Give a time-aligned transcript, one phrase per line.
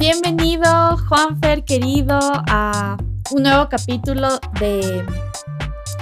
[0.00, 2.96] Bienvenido, Juanfer, querido, a
[3.32, 5.04] un nuevo capítulo de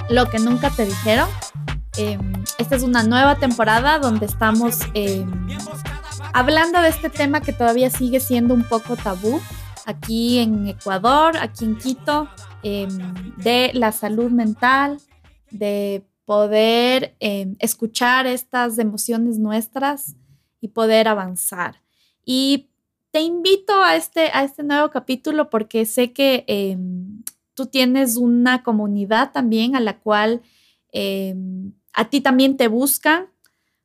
[0.09, 1.27] Lo que nunca te dijeron.
[1.97, 5.29] Em, esta es una nueva temporada donde estamos em,
[6.31, 9.41] hablando de este tema que todavía sigue siendo un poco tabú
[9.85, 12.29] aquí en Ecuador, aquí en Quito,
[12.63, 12.87] em,
[13.35, 15.01] de la salud mental,
[15.51, 20.15] de poder escuchar estas emociones nuestras
[20.61, 21.81] y poder avanzar.
[22.23, 22.68] Y
[23.11, 27.23] te invito a este, a este nuevo capítulo porque sé que em,
[27.55, 30.41] tú tienes una comunidad también a la cual
[30.91, 33.27] em, a ti también te buscan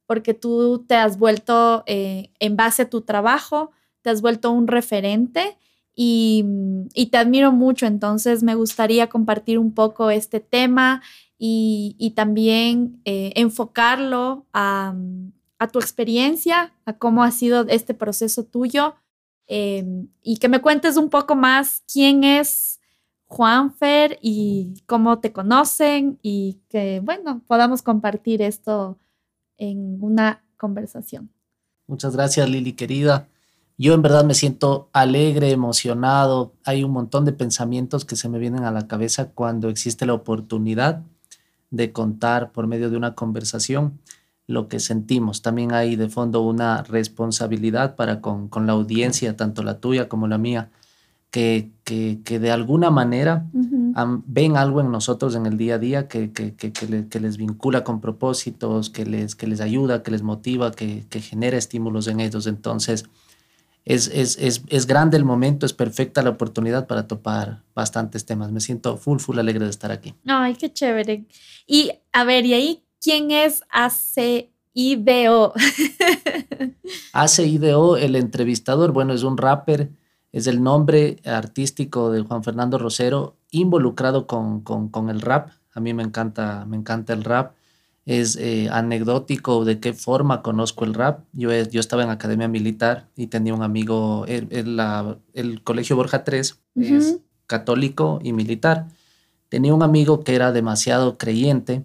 [0.07, 3.71] porque tú te has vuelto, eh, en base a tu trabajo,
[4.03, 5.57] te has vuelto un referente
[5.95, 6.45] y,
[7.11, 7.87] te admiro mucho.
[7.87, 11.03] Entonces me gustaría compartir un poco este tema
[11.39, 14.95] y, también eh, enfocarlo a,
[15.59, 18.95] a tu experiencia, a cómo ha sido este proceso tuyo
[19.47, 22.81] Em, y que me cuentes un poco más quién es
[23.27, 28.99] Juanfer y cómo te conocen y que, bueno, podamos compartir esto
[29.59, 31.31] en una conversación.
[31.87, 33.29] Muchas gracias, Lili, querida.
[33.77, 36.55] Yo en verdad me siento alegre, emocionado.
[36.65, 40.15] Hay un montón de pensamientos que se me vienen a la cabeza cuando existe la
[40.15, 41.03] oportunidad
[41.71, 43.99] de contar por medio de una conversación
[44.47, 45.43] lo que sentimos.
[45.43, 50.39] También hay de fondo una responsabilidad para con, la audiencia, tanto la tuya como la
[50.39, 50.71] mía,
[51.31, 56.31] que, que, de alguna manera ven algo en nosotros en el día a día que,
[56.31, 61.57] que, les vincula con propósitos, que les, que les ayuda, que les motiva, que, genera
[61.57, 62.47] estímulos en ellos.
[62.47, 63.07] Entonces,
[63.85, 68.53] es, es, es, es, grande el momento, es perfecta la oportunidad para topar bastantes temas.
[68.53, 70.15] Me siento full, full alegre de estar aquí.
[70.27, 71.27] Ay, qué chévere.
[71.67, 75.53] Y a ver, ¿y ahí ¿Quién es ACIDO?
[77.13, 79.91] ACIDO, el entrevistador, bueno, es un rapper,
[80.33, 85.51] es el nombre artístico de Juan Fernando Rosero, involucrado con, con, el rap.
[85.75, 87.53] A mí me encanta, me encanta el rap.
[88.07, 91.25] Es eh, anecdótico de qué forma conozco el rap.
[91.35, 96.25] Yo, yo estaba en academia militar y tenía un amigo, el, la, el Colegio Borja
[96.25, 98.87] 3 es católico y militar
[99.55, 101.85] tenía un amigo que era demasiado creyente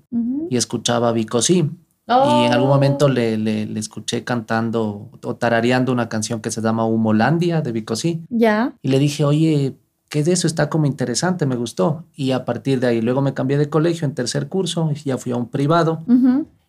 [0.49, 1.69] y escuchaba Bicosí.
[2.07, 3.09] Y en algún momento oh.
[3.09, 8.23] le, le, escuché cantando o tarareando una canción que se llama Humolandia de Bicosí.
[8.29, 8.73] Ya.
[8.81, 9.77] Y le dije, oye,
[10.09, 10.47] ¿qué de eso?
[10.47, 12.05] Está como interesante, me gustó.
[12.15, 15.19] Y a partir de ahí, luego me cambié de colegio en tercer curso, y ya
[15.19, 16.03] fui a un privado.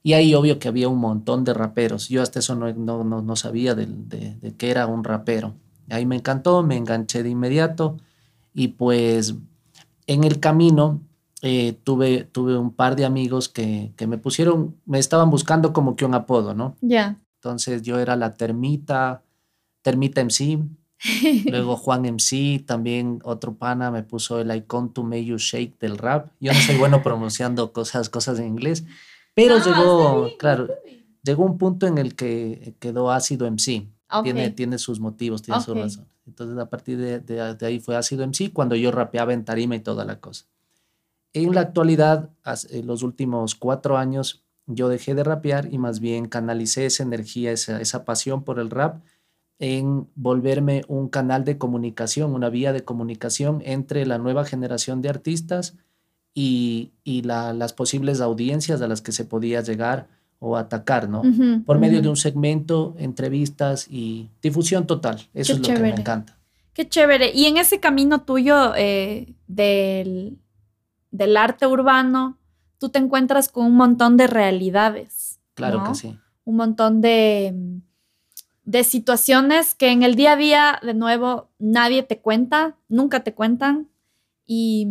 [0.02, 2.10] Y ahí obvio que había un montón de raperos.
[2.10, 5.54] Yo hasta eso no, no, no, sabía de, de, de qué era un rapero.
[5.88, 7.96] Ahí me encantó, me enganché de inmediato.
[8.52, 9.36] Y pues
[10.06, 11.00] en el camino
[11.42, 16.04] eh, tuve, tuve un par de amigos que, me pusieron, me estaban buscando como que
[16.04, 16.76] un apodo, ¿no?
[16.80, 17.16] Ya.
[17.36, 19.22] Entonces yo era la Termita,
[19.82, 20.58] Termita MC.
[21.50, 25.96] Luego Juan MC, también otro pana me puso el Icon to Make You Shake del
[25.96, 26.30] rap.
[26.40, 28.84] Yo no soy bueno pronunciando cosas, cosas en inglés,
[29.34, 30.68] pero llegó, claro,
[31.22, 33.88] llegó un punto en el que quedó ácido MC.
[34.24, 36.06] Tiene, tiene sus motivos, tiene su razón.
[36.26, 39.80] Entonces a partir de, de, ahí fue ácido MC cuando yo rapeaba en tarima y
[39.80, 40.46] toda la cosa.
[41.32, 42.30] En la actualidad,
[42.70, 47.52] en los últimos cuatro años, yo dejé de rapear y más bien canalicé esa energía,
[47.52, 49.02] esa, esa pasión por el rap
[49.58, 55.10] en volverme un canal de comunicación, una vía de comunicación entre la nueva generación de
[55.10, 55.76] artistas
[56.34, 60.08] y, y la, las posibles audiencias a las que se podía llegar
[60.38, 61.22] o atacar, ¿no?
[61.66, 65.28] Por medio de un segmento, entrevistas y difusión total.
[65.34, 66.38] Eso es lo que me encanta.
[66.72, 67.30] Qué chévere.
[67.34, 70.38] Y en ese camino tuyo eh, del
[71.10, 72.38] del arte urbano,
[72.78, 75.40] tú te encuentras con un montón de realidades.
[75.54, 76.18] Claro que sí.
[76.44, 77.54] Un montón de,
[78.64, 83.34] de situaciones que en el día a día, de nuevo, nadie te cuenta, nunca te
[83.34, 83.88] cuentan.
[84.46, 84.86] Y,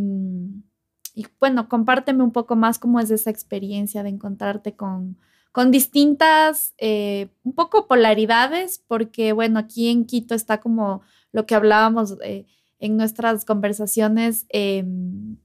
[1.39, 5.17] bueno, compárteme un poco más cómo es esa experiencia de encontrarte con,
[5.51, 11.01] con distintas, eh, un poco polaridades, porque bueno, aquí en Quito está como
[11.31, 12.45] lo que hablábamos eh,
[12.79, 14.45] en nuestras conversaciones.
[14.49, 15.37] Em,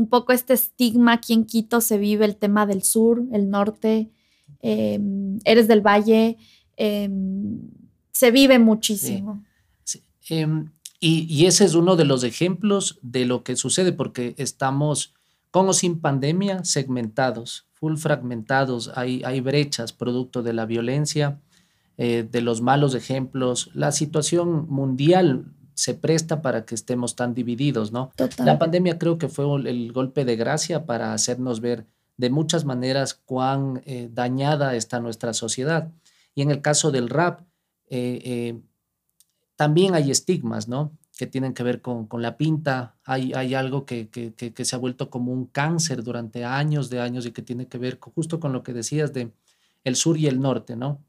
[0.00, 4.10] un poco este estigma aquí en Quito se vive el tema del sur, el norte,
[4.62, 6.38] em, eres del valle,
[6.76, 7.60] em,
[8.10, 9.44] se vive muchísimo.
[10.30, 10.70] Em,
[11.00, 15.14] y, ese es uno de los ejemplos de lo que sucede porque estamos
[15.50, 21.40] con o sin pandemia segmentados, full fragmentados, hay, hay brechas producto de la violencia,
[21.98, 27.90] eh, de los malos ejemplos, la situación mundial se presta para que estemos tan divididos,
[27.90, 28.12] ¿no?
[28.44, 31.86] La pandemia creo que fue el golpe de gracia para hacernos ver
[32.18, 35.90] de muchas maneras cuán eh, dañada está nuestra sociedad.
[36.34, 37.40] Y en el caso del rap,
[37.88, 38.60] eh, eh,
[39.56, 40.92] también hay estigmas, ¿no?
[41.16, 42.96] Que tienen que ver con, con la pinta.
[43.04, 47.00] Hay, hay algo que, que, que, se ha vuelto como un cáncer durante años de
[47.00, 49.32] años y que tiene que ver justo con lo que decías de
[49.84, 51.00] el sur y el norte, ¿no?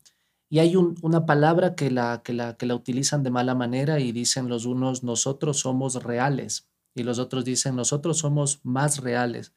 [0.51, 4.11] Y hay una palabra que la, que, la, que la utilizan de mala manera y
[4.11, 9.53] dicen los unos, nosotros somos reales, y los otros dicen, nosotros somos más reales.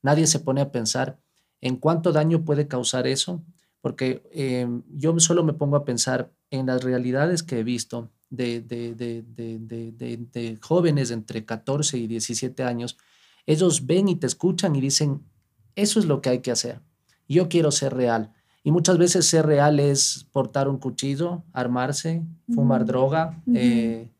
[0.00, 1.20] Nadie se pone a pensar
[1.60, 3.44] en cuánto daño puede causar eso,
[3.82, 8.62] porque em, yo solo me pongo a pensar en las realidades que he visto de,
[8.62, 12.96] de, de, de, jóvenes entre 14 y 17 años.
[13.44, 15.26] Ellos ven y te escuchan y dicen,
[15.74, 16.80] eso es lo que hay que hacer.
[17.28, 18.32] Yo quiero ser real.
[18.68, 22.22] Y muchas veces ser real es portar un cuchillo, armarse,
[22.54, 24.10] fumar droga, eh,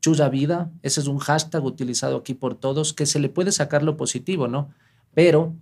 [0.00, 0.70] chulla vida.
[0.82, 4.46] Ese es un hashtag utilizado aquí por todos que se le puede sacar lo positivo,
[4.46, 4.70] ¿no?
[5.14, 5.52] Pero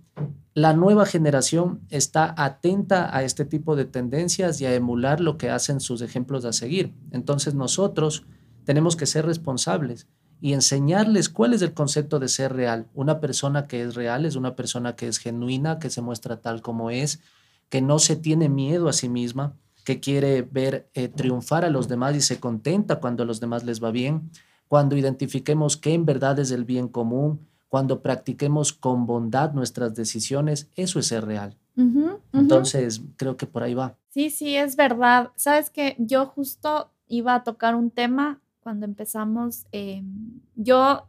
[0.53, 5.49] la nueva generación está atenta a este tipo de tendencias y a emular lo que
[5.49, 6.93] hacen sus ejemplos a seguir.
[7.09, 8.23] Entonces nosotros
[8.65, 10.05] tenemos que ser responsables
[10.41, 12.85] y enseñarles cuál es el concepto de ser real.
[12.93, 16.61] Una persona que es real es una persona que es genuina, que se muestra tal
[16.61, 17.19] como es,
[17.69, 21.87] que no se tiene miedo a sí misma, que quiere ver eh, triunfar a los
[21.87, 24.29] demás y se contenta cuando a los demás les va bien,
[24.67, 30.69] cuando identifiquemos qué en verdad es el bien común, cuando practiquemos con bondad nuestras decisiones,
[30.75, 31.57] eso es ser real.
[32.33, 33.95] Entonces, creo que por ahí va.
[34.09, 35.31] Sí, sí, es verdad.
[35.35, 39.67] Sabes que yo justo iba a tocar un tema cuando empezamos.
[39.71, 41.07] Em, yo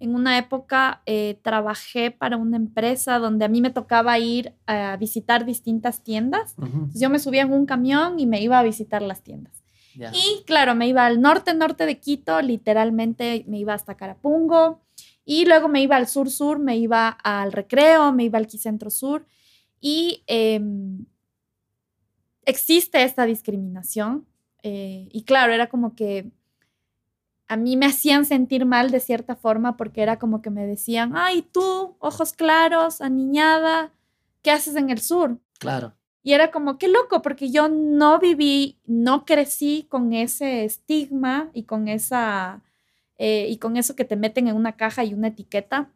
[0.00, 4.96] en una época eh, trabajé para una empresa donde a mí me tocaba ir a
[4.96, 6.54] visitar distintas tiendas.
[6.58, 9.62] Entonces yo me subía en un camión y me iba a visitar las tiendas.
[9.94, 14.80] Y claro, me iba al norte, norte de Quito, literalmente me iba hasta Carapungo.
[15.24, 19.26] Y luego me iba al sur-sur, me iba al recreo, me iba al Quicentro Sur.
[19.80, 21.04] Y em,
[22.46, 24.26] existe esta discriminación.
[24.62, 26.30] Eh, y claro, era como que
[27.50, 31.14] a mí me hacían sentir mal de cierta forma porque era como que me decían,
[31.16, 33.92] ay, tú, ojos claros, aniñada,
[34.40, 35.36] ¿qué haces en el sur?
[35.58, 35.92] Claro.
[36.22, 41.64] Y era como, qué loco, porque yo no viví, no crecí con ese estigma y
[41.64, 42.62] con esa,
[43.18, 45.90] eh, y con eso que te meten en una caja y una etiqueta.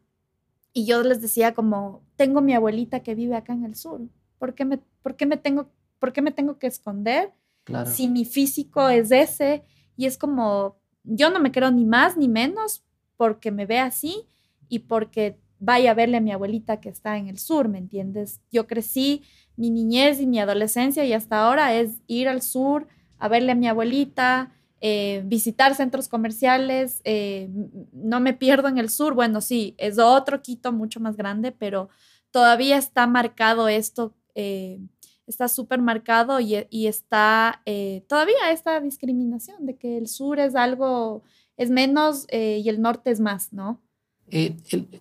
[0.73, 4.01] Y yo les decía como, tengo mi abuelita que vive acá en el sur,
[4.39, 5.69] ¿por qué me, por qué me, tengo,
[5.99, 7.31] por qué me tengo que esconder?
[7.63, 7.89] Claro.
[7.89, 9.63] Si mi físico es ese,
[9.95, 10.75] y es como,
[11.05, 12.83] yo no me creo ni más ni menos
[13.17, 14.27] porque me ve así
[14.67, 18.41] y porque vaya a verle a mi abuelita que está en el sur, ¿me entiendes?
[18.51, 19.23] Yo crecí,
[19.55, 22.87] mi niñez y mi adolescencia y hasta ahora es ir al sur
[23.17, 27.49] a verle a mi abuelita, eh, visitar centros comerciales, eh,
[27.93, 31.89] no me pierdo en el sur, bueno, sí, es otro Quito mucho más grande, pero
[32.31, 34.79] todavía está marcado esto eh,
[35.27, 36.55] está súper marcado y,
[36.87, 41.23] está eh, todavía esta discriminación de que el sur es algo,
[41.57, 43.81] es menos eh, y el norte es más, ¿no?
[44.29, 44.55] Eh,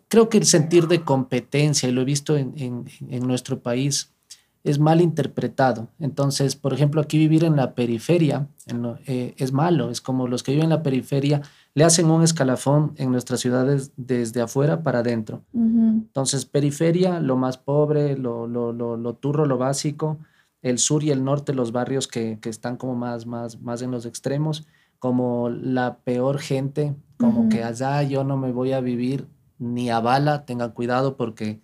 [0.08, 4.12] creo que el sentir de competencia, y lo he visto en, en, nuestro país,
[4.64, 5.88] es mal interpretado.
[5.98, 8.48] Entonces, por ejemplo, aquí vivir en la periferia
[9.06, 11.42] es malo, es como los que viven en la periferia
[11.74, 15.42] le hacen un escalafón en nuestras ciudades desde afuera para adentro.
[15.52, 20.18] Entonces, periferia, lo más pobre, lo, lo, lo, lo, turro, lo básico,
[20.62, 23.90] el sur y el norte, los barrios que, que, están como más, más, más en
[23.90, 24.66] los extremos,
[25.00, 29.26] como la peor gente, como que allá yo no me voy a vivir
[29.58, 31.60] ni a bala, tengan cuidado porque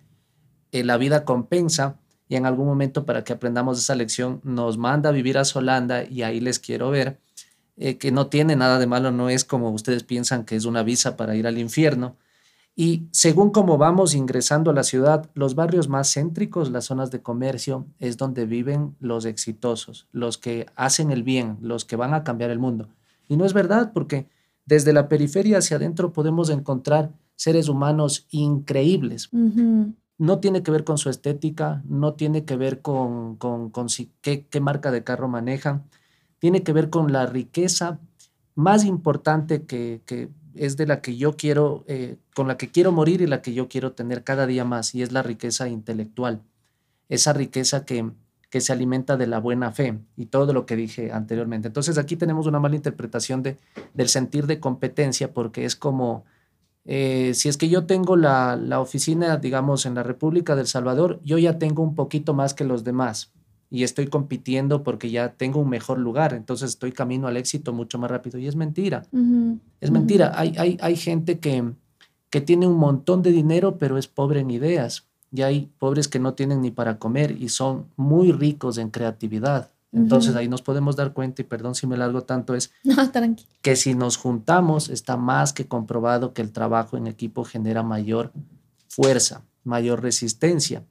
[0.71, 5.09] eh, la vida compensa y en algún momento para que aprendamos esa lección nos manda
[5.09, 7.19] a vivir a Solanda y ahí les quiero ver
[7.77, 10.83] eh, que no tiene nada de malo, no es como ustedes piensan que es una
[10.83, 12.17] visa para ir al infierno.
[12.75, 17.21] Y según cómo vamos ingresando a la ciudad, los barrios más céntricos, las zonas de
[17.21, 22.23] comercio, es donde viven los exitosos, los que hacen el bien, los que van a
[22.23, 22.87] cambiar el mundo.
[23.27, 24.27] Y no es verdad, porque
[24.65, 29.29] desde la periferia hacia adentro podemos encontrar seres humanos increíbles.
[30.17, 33.71] No tiene que ver con su estética, no tiene que ver con, con,
[34.21, 35.83] qué, qué marca de carro manejan,
[36.41, 37.99] tiene que ver con la riqueza
[38.55, 40.01] más importante que,
[40.55, 43.53] es de la que yo quiero, eh, con la que quiero morir y la que
[43.53, 46.41] yo quiero tener cada día más, y es la riqueza intelectual,
[47.09, 48.09] esa riqueza que,
[48.49, 51.67] que se alimenta de la buena fe y todo lo que dije anteriormente.
[51.67, 53.57] Entonces aquí tenemos una mala interpretación de,
[53.93, 56.25] del sentir de competencia porque es como,
[56.85, 61.21] eh, si es que yo tengo la, la oficina, digamos, en la República del Salvador,
[61.23, 63.31] yo ya tengo un poquito más que los demás,
[63.73, 67.97] y estoy compitiendo porque ya tengo un mejor lugar, entonces estoy camino al éxito mucho
[67.97, 68.37] más rápido.
[68.37, 69.07] Y es mentira.
[69.79, 70.33] Es mentira.
[70.35, 71.71] Hay, hay, hay gente que,
[72.29, 75.07] que tiene un montón de dinero, pero es pobre en ideas.
[75.33, 79.71] Y hay pobres que no tienen ni para comer y son muy ricos en creatividad.
[79.93, 82.95] Entonces ahí nos podemos dar cuenta, y perdón si me largo tanto, es no,
[83.61, 88.31] que si nos juntamos está más que comprobado que el trabajo en equipo genera mayor
[88.87, 90.83] fuerza, mayor resistencia.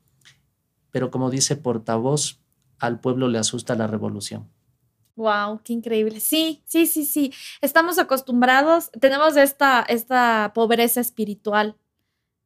[0.90, 2.39] Pero como dice portavoz,
[2.80, 4.48] al pueblo le asusta la revolución.
[5.16, 6.18] Wow, qué increíble.
[6.20, 7.32] Sí, sí, sí, sí.
[7.60, 11.76] Estamos acostumbrados, tenemos esta, esta pobreza espiritual.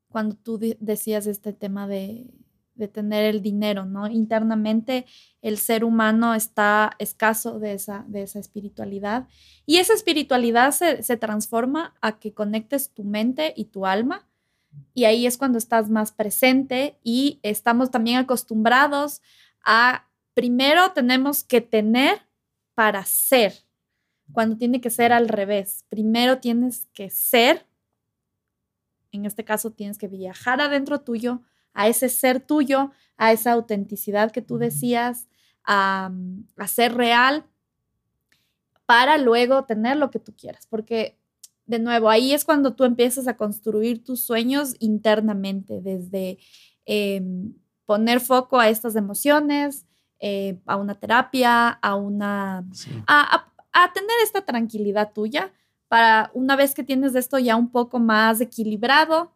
[0.08, 2.26] Cuando tú decías este tema de,
[2.74, 4.08] de tener el dinero, ¿no?
[4.08, 5.06] Internamente
[5.42, 9.28] el ser humano está escaso de esa, de esa espiritualidad
[9.66, 14.26] y esa espiritualidad se, se, transforma a que conectes tu mente y tu alma
[14.92, 19.22] y ahí es cuando estás más presente y estamos también acostumbrados
[19.64, 22.20] a, primero tenemos que tener
[22.74, 23.54] para ser,
[24.32, 27.66] cuando tiene que ser al revés, primero tienes que ser,
[29.12, 34.32] en este caso tienes que viajar adentro tuyo, a ese ser tuyo, a esa autenticidad
[34.32, 35.28] que tú decías,
[35.64, 36.12] a,
[36.66, 37.46] ser real,
[38.86, 40.66] para luego tener lo que tú quieras.
[40.66, 41.18] Porque,
[41.66, 46.38] de nuevo, ahí es cuando tú empiezas a construir tus sueños internamente, desde
[46.84, 47.54] em,
[47.86, 49.86] poner foco a estas emociones,
[50.18, 52.64] eh, a una terapia, a una...
[53.06, 55.52] A, a tener esta tranquilidad tuya
[55.88, 59.32] para una vez que tienes esto ya un poco más equilibrado,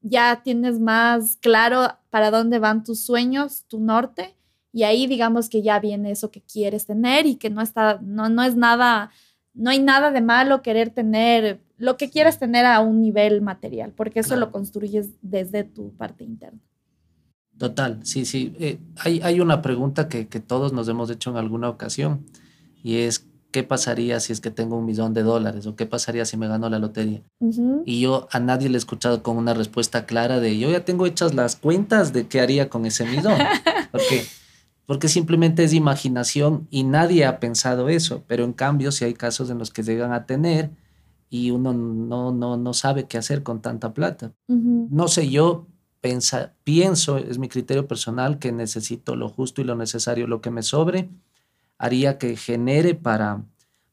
[0.00, 4.36] ya tienes más claro para dónde van tus sueños, tu norte,
[4.72, 8.28] y ahí digamos que ya viene eso que quieres tener y que no está, no,
[8.28, 9.10] no es nada,
[9.52, 13.92] no hay nada de malo querer tener lo que quieres tener a un nivel material,
[13.92, 16.60] porque eso lo construyes desde tu parte interna.
[17.60, 18.56] Total, sí, sí.
[18.58, 22.24] Eh, hay, hay, una pregunta que, que todos nos hemos hecho en alguna ocasión
[22.82, 25.66] y es ¿qué pasaría si es que tengo un millón de dólares?
[25.66, 27.22] ¿O qué pasaría si me gano la lotería?
[27.84, 31.06] Y yo a nadie le he escuchado con una respuesta clara de, yo ya tengo
[31.06, 33.38] hechas las cuentas de qué haría con ese millón.
[33.92, 34.24] Porque,
[34.86, 38.22] porque simplemente es imaginación y nadie ha pensado eso.
[38.28, 40.70] Pero en cambio, si hay casos en los que llegan a tener
[41.28, 44.32] y uno no, no, no sabe qué hacer con tanta plata.
[44.46, 45.66] No sé, yo
[46.00, 50.50] pensa, pienso, es mi criterio personal, que necesito lo justo y lo necesario, lo que
[50.50, 51.08] me sobre
[51.80, 53.42] haría que genere para,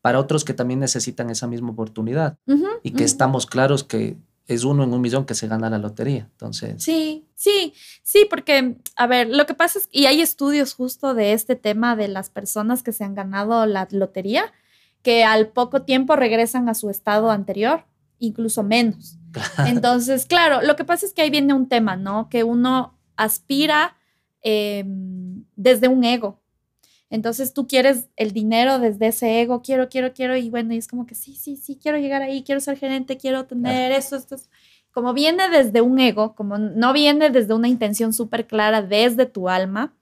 [0.01, 2.37] para otros que también necesitan esa misma oportunidad
[2.83, 6.27] y que estamos claros que es uno en un millón que se gana la lotería.
[6.31, 6.83] Entonces.
[6.83, 7.73] Sí, sí,
[8.03, 11.95] sí, porque, a ver, lo que pasa es, y hay estudios justo de este tema
[11.95, 14.53] de las personas que se han ganado la lotería,
[15.01, 17.85] que al poco tiempo regresan a su estado anterior,
[18.19, 19.16] incluso menos.
[19.67, 22.29] Entonces, claro, lo que pasa es que ahí viene un tema, ¿no?
[22.29, 23.95] Que uno aspira
[24.41, 26.39] em, desde un ego.
[27.09, 30.87] Entonces tú quieres el dinero desde ese ego, quiero, quiero, quiero, y bueno, y es
[30.87, 34.35] como que sí, sí, sí, quiero llegar ahí, quiero ser gerente, quiero tener eso, esto,
[34.91, 39.47] Como viene desde un ego, como no viene desde una intención súper clara desde tu
[39.47, 39.93] alma,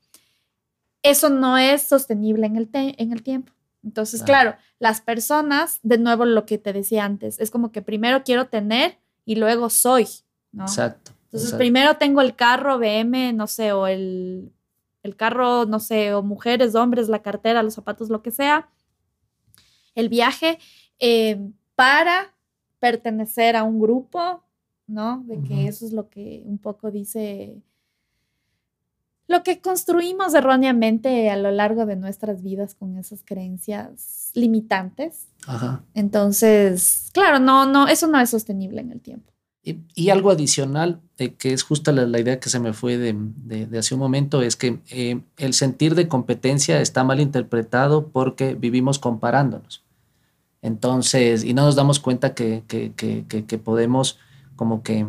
[1.04, 3.54] eso no es sostenible en el, en el tiempo.
[3.84, 4.56] Entonces, claro.
[4.80, 8.98] las personas, de nuevo lo que te decía antes, es como que primero quiero tener
[9.26, 10.08] y luego soy,
[10.52, 10.64] ¿no?
[10.64, 11.12] Exacto.
[11.26, 14.54] Entonces, primero tengo el carro BM, no sé, o el
[15.06, 18.70] el carro, no sé, o mujeres, hombres, la cartera, los zapatos, lo que sea,
[19.94, 20.58] el viaje,
[20.98, 21.40] eh,
[21.76, 22.34] para
[22.80, 24.44] pertenecer a un grupo,
[24.88, 25.24] ¿no?
[25.28, 27.62] De que eso es lo que un poco dice,
[29.28, 35.28] lo que construimos erróneamente a lo largo de nuestras vidas con esas creencias limitantes.
[35.94, 39.32] Entonces, claro, no, no, eso no es sostenible en el tiempo.
[39.96, 43.96] Y, algo adicional, eh, que es justo la, idea que se me fue de, hace
[43.96, 49.84] un momento, es que eh, el sentir de competencia está mal interpretado porque vivimos comparándonos.
[50.62, 54.20] Entonces, y no nos damos cuenta que, que, podemos
[54.56, 55.08] como que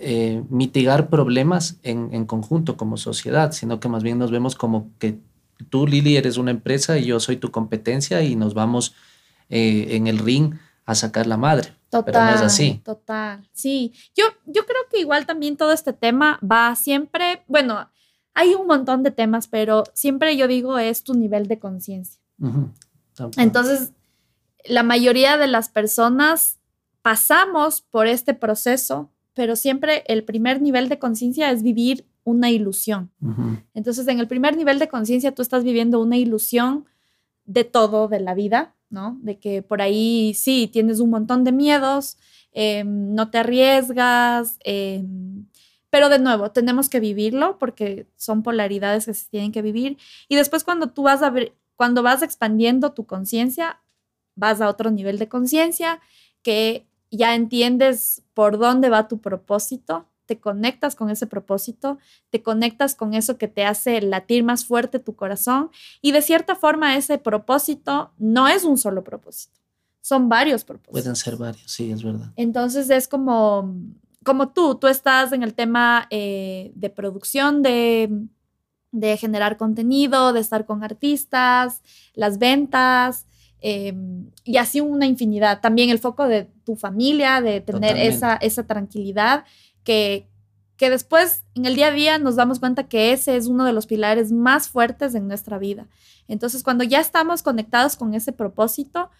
[0.00, 4.90] eh, mitigar problemas en, en, conjunto como sociedad, sino que más bien nos vemos como
[4.98, 5.18] que
[5.68, 8.94] tú, Lili, eres una empresa y yo soy tu competencia y nos vamos
[9.52, 10.54] en el ring
[10.86, 11.74] a sacar la madre.
[11.90, 12.80] Total, pero no es así.
[12.84, 13.92] Total, sí.
[14.16, 17.90] Yo, yo creo que igual también todo este tema va siempre, bueno,
[18.34, 22.20] hay un montón de temas, pero siempre yo digo es tu nivel de conciencia.
[23.36, 23.92] Entonces,
[24.64, 26.58] la mayoría de las personas
[27.02, 33.10] pasamos por este proceso, pero siempre el primer nivel de conciencia es vivir una ilusión.
[33.74, 36.86] Entonces, en el primer nivel de conciencia tú estás viviendo una ilusión
[37.44, 39.18] de todo, de la vida, ¿no?
[39.22, 42.18] De que por ahí sí, tienes un montón de miedos,
[42.52, 45.46] em, no te arriesgas, em,
[45.90, 49.98] pero de nuevo, tenemos que vivirlo porque son polaridades que se tienen que vivir.
[50.28, 53.80] Y después cuando tú vas a ver, cuando vas expandiendo tu conciencia,
[54.36, 56.00] vas a otro nivel de conciencia
[56.42, 61.98] que ya entiendes por dónde va tu propósito, te conectas con ese propósito,
[62.30, 66.54] te conectas con eso que te hace latir más fuerte tu corazón y de cierta
[66.54, 69.58] forma ese propósito no es un solo propósito,
[70.00, 70.92] son varios propósitos.
[70.92, 72.32] Pueden ser varios, sí, es verdad.
[72.36, 73.74] Entonces es como,
[74.24, 78.28] como tú, tú estás en el tema eh, de producción de
[78.92, 81.82] de generar contenido, de estar con artistas,
[82.14, 83.26] las ventas,
[83.60, 85.60] em, y así una infinidad.
[85.60, 89.44] También el foco de tu familia, de tener esa, esa tranquilidad
[89.84, 90.28] que,
[90.76, 93.72] que después en el día a día nos damos cuenta que ese es uno de
[93.72, 95.86] los pilares más fuertes en nuestra vida.
[96.28, 99.10] Entonces, cuando ya estamos conectados con ese propósito,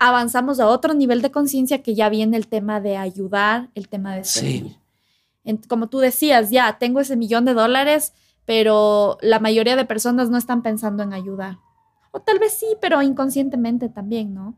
[0.00, 4.16] avanzamos a otro nivel de conciencia que ya viene el tema de ayudar, el tema
[4.16, 4.76] de servir.
[5.68, 10.38] como tú decías, ya tengo ese millón de dólares, pero la mayoría de personas no
[10.38, 11.58] están pensando en ayudar.
[12.12, 14.56] O tal vez sí, pero inconscientemente también, ¿no?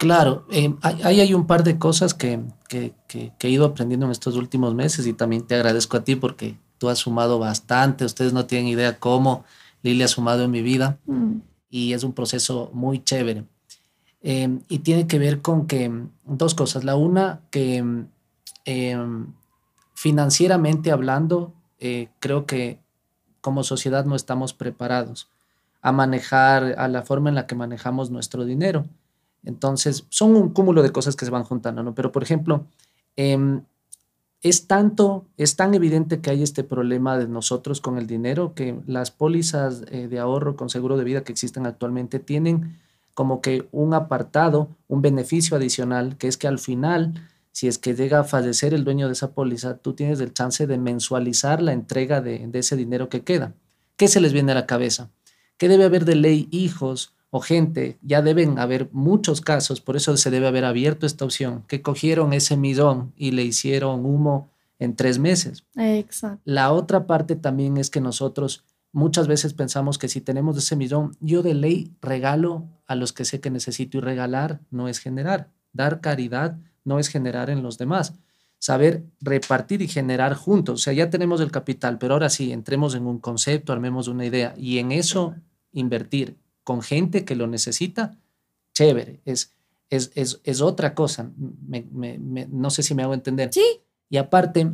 [0.00, 2.94] Claro, eh, ahí hay un par de cosas que, que,
[3.38, 6.88] he ido aprendiendo en estos últimos meses y también te agradezco a ti porque tú
[6.88, 9.44] has sumado bastante, ustedes no tienen idea cómo
[9.82, 11.32] Lili ha sumado en mi vida mm.
[11.68, 13.44] y es un proceso muy chévere.
[14.22, 15.92] Eh, y tiene que ver con que
[16.24, 16.82] dos cosas.
[16.82, 17.84] La una, que
[18.64, 18.96] eh,
[19.92, 21.52] financieramente hablando,
[22.20, 22.78] creo que
[23.42, 25.28] como sociedad no estamos preparados
[25.82, 28.86] a manejar, a la forma en la que manejamos nuestro dinero.
[29.44, 31.94] Entonces, son un cúmulo de cosas que se van juntando, ¿no?
[31.94, 32.66] Pero, por ejemplo,
[33.16, 33.62] em,
[34.42, 38.80] es tanto, es tan evidente que hay este problema de nosotros con el dinero que
[38.86, 42.78] las pólizas eh, de ahorro con seguro de vida que existen actualmente tienen
[43.14, 47.14] como que un apartado, un beneficio adicional, que es que al final
[47.52, 50.66] si es que llega a fallecer el dueño de esa póliza, tú tienes el chance
[50.66, 53.54] de mensualizar la entrega de, ese dinero que queda.
[53.96, 55.10] ¿Qué se les viene a la cabeza?
[55.60, 57.98] ¿Qué debe haber de ley hijos o gente?
[58.00, 62.32] Ya deben haber muchos casos, por eso se debe haber abierto esta opción, que cogieron
[62.32, 64.48] ese millón y le hicieron humo
[64.78, 65.66] en tres meses.
[65.76, 66.40] Exacto.
[66.46, 71.14] La otra parte también es que nosotros muchas veces pensamos que si tenemos ese millón,
[71.20, 75.50] yo de ley regalo a los que sé que necesito y regalar no es generar.
[75.74, 78.14] Dar caridad no es generar en los demás.
[78.58, 80.80] Saber repartir y generar juntos.
[80.80, 84.24] O sea, ya tenemos el capital, pero ahora sí, entremos en un concepto, armemos una
[84.24, 85.34] idea y en eso
[85.72, 88.18] invertir con gente que lo necesita,
[88.74, 89.54] chévere, es,
[89.88, 91.30] es, es, otra cosa.
[91.36, 93.50] no sé si me hago entender.
[93.52, 93.80] Sí.
[94.08, 94.70] Y aparte,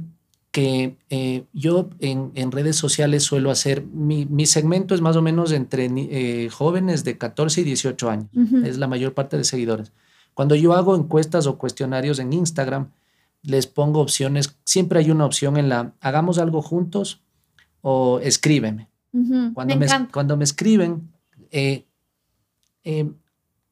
[0.56, 5.84] que eh, yo en, redes sociales suelo hacer, mi, segmento es más o menos entre
[5.84, 8.30] eh, jóvenes de 14 y 18 años,
[8.64, 9.92] es la mayor parte de seguidores.
[10.32, 12.90] Cuando yo hago encuestas o cuestionarios en Instagram,
[13.42, 17.20] les pongo opciones, siempre hay una opción en la hagamos algo juntos
[17.82, 18.88] o escríbeme.
[19.54, 21.10] Cuando, me, cuando me escriben,
[21.50, 21.86] eh,
[22.84, 23.10] eh,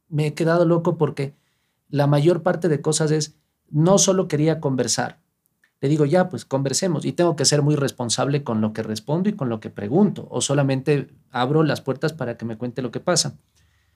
[0.09, 1.35] me he quedado loco porque
[1.89, 3.37] la mayor parte de cosas es,
[3.71, 5.21] no solo quería conversar.
[5.81, 9.29] Le digo, ya, pues conversemos y tengo que ser muy responsable con lo que respondo
[9.29, 12.91] y con lo que pregunto, o solamente abro las puertas para que me cuente lo
[12.91, 13.37] que pasa.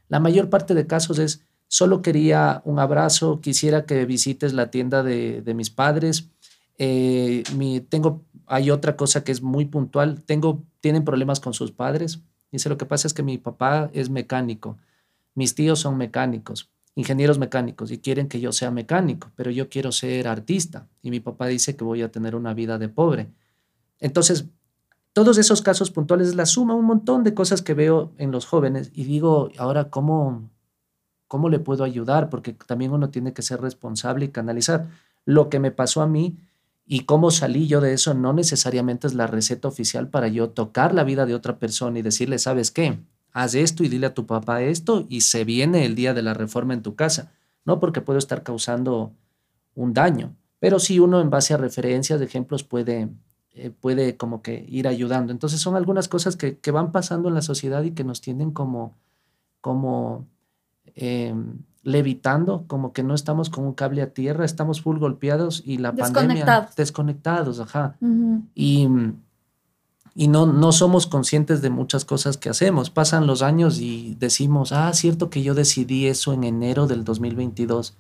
[0.08, 5.02] La mayor parte de casos es, Solo quería un abrazo, quisiera que visites la tienda
[5.02, 6.30] de, mis padres.
[6.78, 10.22] Eh, mi, tengo, hay otra cosa que es muy puntual.
[10.24, 12.20] Tengo, tienen problemas con sus padres.
[12.50, 14.78] Dice, lo que pasa es que mi papá es mecánico,
[15.34, 19.92] mis tíos son mecánicos, ingenieros mecánicos, y quieren que yo sea mecánico, pero yo quiero
[19.92, 20.88] ser artista.
[21.02, 23.28] Y mi papá dice que voy a tener una vida de pobre.
[24.00, 24.46] Entonces,
[25.12, 28.46] todos esos casos puntuales es la suma, un montón de cosas que veo en los
[28.46, 30.48] jóvenes y digo, ahora, ¿cómo,
[31.28, 32.30] ¿Cómo le puedo ayudar?
[32.30, 34.88] Porque también uno tiene que ser responsable y canalizar.
[35.26, 36.38] Lo que me pasó a mí
[36.90, 40.94] y cómo salí yo de eso no necesariamente es la receta oficial para yo tocar
[40.94, 42.98] la vida de otra persona y decirle, ¿sabes qué?
[43.30, 46.32] Haz esto y dile a tu papá esto y se viene el día de la
[46.32, 47.30] reforma en tu casa.
[47.66, 49.12] No porque puedo estar causando
[49.74, 53.10] un daño, pero sí uno en base a referencias, de ejemplos, puede,
[53.50, 55.30] eh, puede como que ir ayudando.
[55.30, 58.50] Entonces son algunas cosas que, que van pasando en la sociedad y que nos tienen
[58.50, 58.96] como,
[59.60, 60.26] como
[60.94, 61.34] eh,
[61.82, 65.94] levitando, como que no estamos con un cable a tierra, estamos full golpeados y la
[65.94, 67.96] pandemia desconectados, ajá.
[68.54, 68.88] Y,
[70.14, 72.90] y no, no somos conscientes de muchas cosas que hacemos.
[72.90, 77.94] Pasan los años y decimos, ah, cierto que yo decidí eso en enero del 2022,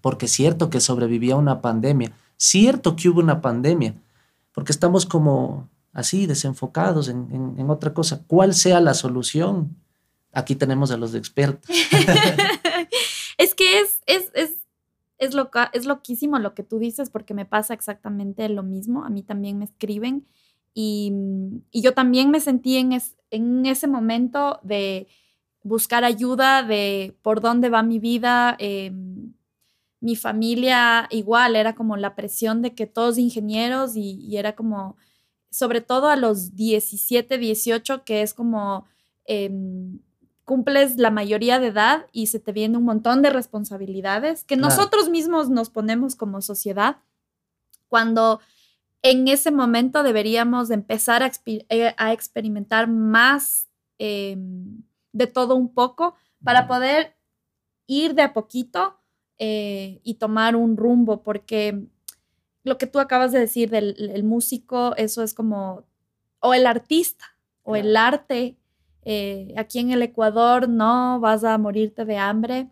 [0.00, 3.94] porque cierto que sobrevivía una pandemia, cierto que hubo una pandemia,
[4.52, 8.22] porque estamos como así desenfocados en, en otra cosa.
[8.26, 9.76] ¿Cuál sea la solución?
[10.32, 11.70] Aquí tenemos a los expertos.
[13.38, 14.66] es que es, es, es,
[15.18, 15.34] es,
[15.72, 19.04] es loquísimo lo que tú dices porque me pasa exactamente lo mismo.
[19.04, 20.26] A mí también me escriben
[20.74, 21.12] y,
[21.70, 25.08] y yo también me sentí en, en ese momento de
[25.62, 29.34] buscar ayuda, de por dónde va mi vida, em,
[30.00, 34.96] mi familia igual, era como la presión de que todos ingenieros y, era como,
[35.50, 38.86] sobre todo a los 17, 18, que es como...
[39.24, 40.00] Em,
[40.48, 45.10] cumples la mayoría de edad y se te viene un montón de responsabilidades que nosotros
[45.10, 46.96] mismos nos ponemos como sociedad
[47.88, 48.40] cuando
[49.02, 54.82] en ese momento deberíamos empezar a, eh, experimentar más em,
[55.12, 57.14] de todo un poco para poder
[57.86, 58.98] ir de a poquito
[59.38, 61.86] eh, y tomar un rumbo, porque
[62.64, 65.84] lo que tú acabas de decir del músico, eso es como,
[66.40, 68.56] o el artista, o el arte,
[69.04, 72.68] eh, aquí en el Ecuador no vas a morirte de hambre.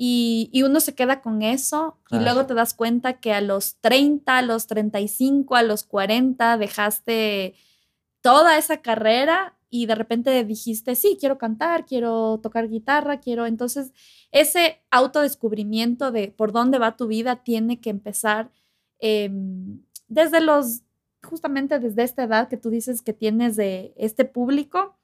[0.00, 4.38] Y, uno se queda con eso y luego te das cuenta que a los 30,
[4.38, 7.56] a los 35, a los 40 dejaste
[8.20, 13.46] toda esa carrera y de repente dijiste, sí, quiero cantar, quiero tocar guitarra, quiero.
[13.46, 13.92] Entonces,
[14.30, 18.52] ese autodescubrimiento de por dónde va tu vida tiene que empezar
[19.00, 20.82] em, desde los,
[21.22, 24.97] justamente desde esta edad que tú dices que tienes de este público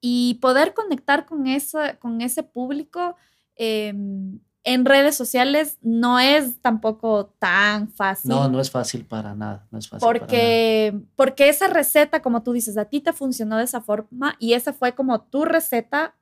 [0.00, 3.16] y poder conectar con, esa, con ese público
[3.56, 8.30] Em, en redes sociales no es tampoco tan fácil.
[8.30, 9.66] No, no es fácil para nada.
[9.70, 13.64] No es fácil porque, porque esa receta, como tú dices, a ti te funcionó de
[13.64, 16.16] esa forma y esa fue como tu receta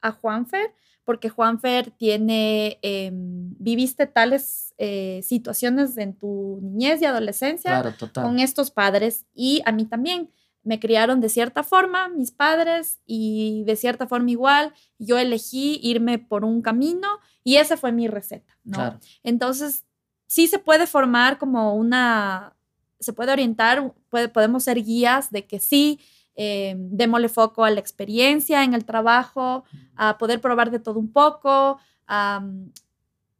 [0.00, 0.72] a Juanfer,
[1.04, 8.70] porque Juanfer tiene, em, viviste tales eh, situaciones en tu niñez y adolescencia con estos
[8.70, 10.30] padres y a mí también
[10.64, 16.18] me criaron de cierta forma, mis padres, y de cierta forma igual, yo elegí irme
[16.18, 17.08] por un camino
[17.42, 18.98] y esa fue mi receta, ¿no?
[19.22, 19.84] Entonces,
[20.26, 22.56] sí se puede formar como una,
[23.00, 26.00] se puede orientar, puede, podemos ser guías de que sí,
[26.34, 29.64] eh, démosle foco a la experiencia en el trabajo,
[29.96, 31.78] a poder probar de todo un poco.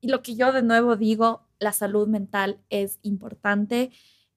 [0.01, 3.93] y lo que yo de nuevo digo, la salud mental es importante.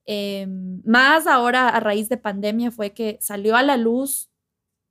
[0.05, 4.29] Em, más ahora a raíz de pandemia fue que salió a la luz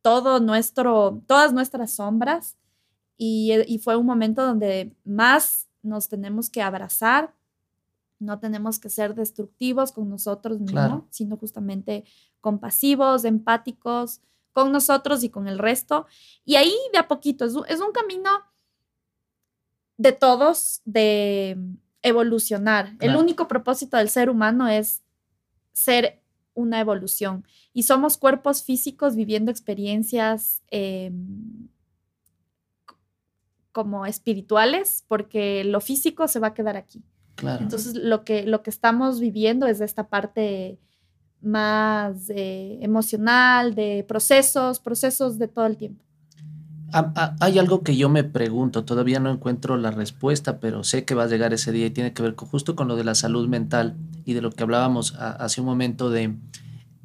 [0.03, 2.57] todo nuestro, todas nuestras sombras
[3.17, 7.33] y, y, fue un momento donde más nos tenemos que abrazar,
[8.19, 12.05] no tenemos que ser destructivos con nosotros mismos, sino justamente
[12.41, 14.21] compasivos, empáticos
[14.53, 16.07] con nosotros y con el resto.
[16.45, 18.31] Y ahí de a poquito, es es un camino
[19.97, 21.57] de todos de
[22.03, 22.97] evolucionar.
[23.01, 25.04] El único propósito del ser humano es
[25.75, 26.23] ser
[26.55, 27.45] una evolución.
[27.75, 31.69] Y somos cuerpos físicos viviendo experiencias em,
[33.73, 37.03] como espirituales, porque lo físico se va a quedar aquí.
[37.61, 40.79] Entonces, lo que, lo que estamos viviendo es esta parte
[41.43, 46.04] más eh, emocional, de procesos, procesos de todo el tiempo.
[46.93, 51.25] Hay algo que yo me pregunto, todavía no encuentro la respuesta, pero sé que va
[51.25, 53.97] a llegar ese día y tiene que ver justo con lo de la salud mental
[54.25, 56.37] y de lo que hablábamos hace un momento de,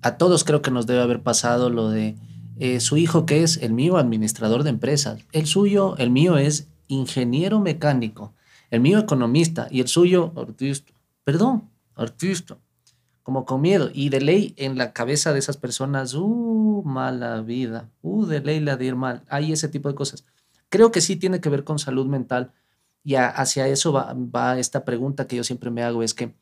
[0.01, 2.15] a todos creo que nos debe haber pasado lo de
[2.59, 6.67] eh, su hijo que es el mío administrador de empresas, el suyo, el mío es
[6.87, 8.33] ingeniero mecánico,
[8.69, 12.57] el mío economista y el suyo artista, perdón, artista
[13.29, 13.91] como con miedo.
[13.93, 18.59] Y de ley en la cabeza de esas personas, uh, mala vida, uh, de ley
[18.59, 19.21] la de ir mal.
[19.29, 20.25] Hay ese tipo de cosas.
[20.69, 22.53] Creo que sí tiene que ver con salud mental
[23.03, 26.33] y hacia eso va, va, esta pregunta que yo siempre me hago, es que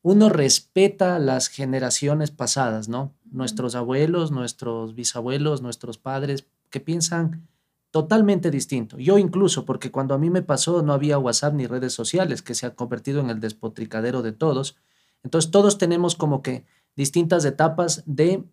[0.00, 3.12] uno respeta las generaciones pasadas, ¿no?
[3.30, 7.46] Nuestros abuelos, nuestros bisabuelos, nuestros padres, que piensan
[7.90, 8.96] totalmente distinto.
[8.96, 12.54] Yo incluso, porque cuando a mí me pasó no había WhatsApp ni redes sociales, que
[12.54, 14.78] se ha convertido en el despotricadero de todos
[15.22, 16.64] entonces todos tenemos como que
[16.96, 18.44] distintas etapas de,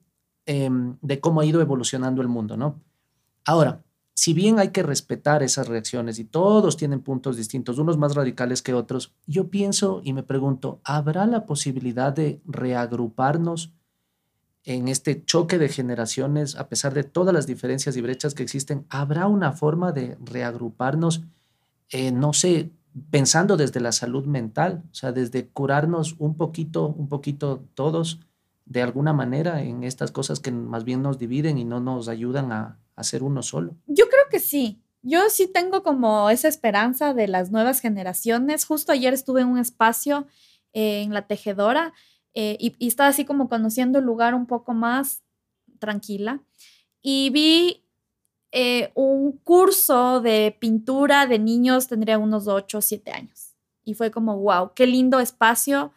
[0.46, 2.82] em, de cómo ha ido evolucionando el mundo, ¿no?
[3.46, 8.16] Ahora, si bien hay que respetar esas reacciones y todos tienen puntos distintos, unos más
[8.16, 13.74] radicales que otros, yo pienso y me pregunto, ¿habrá la posibilidad de reagruparnos
[14.64, 18.86] en este choque de generaciones, a pesar de todas las diferencias y brechas que existen?
[18.90, 21.22] ¿Habrá una forma de reagruparnos,
[22.12, 22.72] no sé,
[23.10, 28.20] pensando desde la salud mental, o sea, desde curarnos un poquito, un poquito todos
[28.66, 32.52] de alguna manera en estas cosas que más bien nos dividen y no nos ayudan
[32.52, 33.76] a, a ser uno solo.
[33.88, 34.82] Yo creo que sí.
[35.02, 38.66] Yo sí tengo como esa esperanza de las nuevas generaciones.
[38.66, 40.28] Justo ayer estuve en un espacio
[40.74, 41.94] eh, en la tejedora
[42.34, 45.24] eh, y, y estaba así como conociendo el lugar un poco más
[45.80, 46.42] tranquila
[47.02, 47.87] y vi
[48.52, 53.56] eh, un curso de pintura de niños, tendría unos 8 o 7 años.
[53.84, 55.94] Y fue como, wow, qué lindo espacio,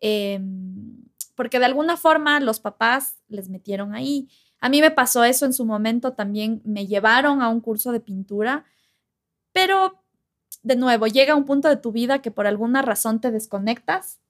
[0.00, 4.28] em, porque de alguna forma los papás les metieron ahí.
[4.60, 8.00] A mí me pasó eso en su momento, también me llevaron a un curso de
[8.00, 8.64] pintura,
[9.52, 10.02] pero
[10.62, 14.20] de nuevo, llega un punto de tu vida que por alguna razón te desconectas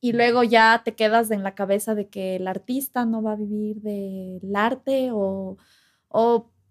[0.00, 3.36] y luego ya te quedas en la cabeza de que el artista no va a
[3.36, 5.56] vivir del arte o,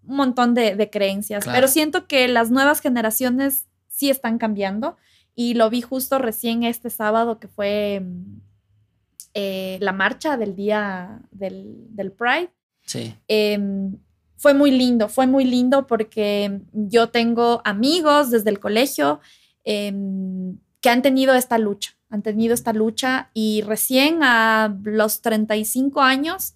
[0.06, 1.44] un montón de, creencias.
[1.44, 4.96] Pero siento que las nuevas generaciones sí están cambiando
[5.34, 8.40] y lo vi justo recién este sábado que fue mm,
[9.34, 12.50] eh, la marcha del día del, Pride.
[12.82, 13.14] Sí.
[13.28, 13.96] Em,
[14.36, 19.20] fue muy lindo, fue muy lindo porque yo tengo amigos desde el colegio
[19.64, 26.02] em, que han tenido esta lucha, han tenido esta lucha y recién a los 35
[26.02, 26.54] años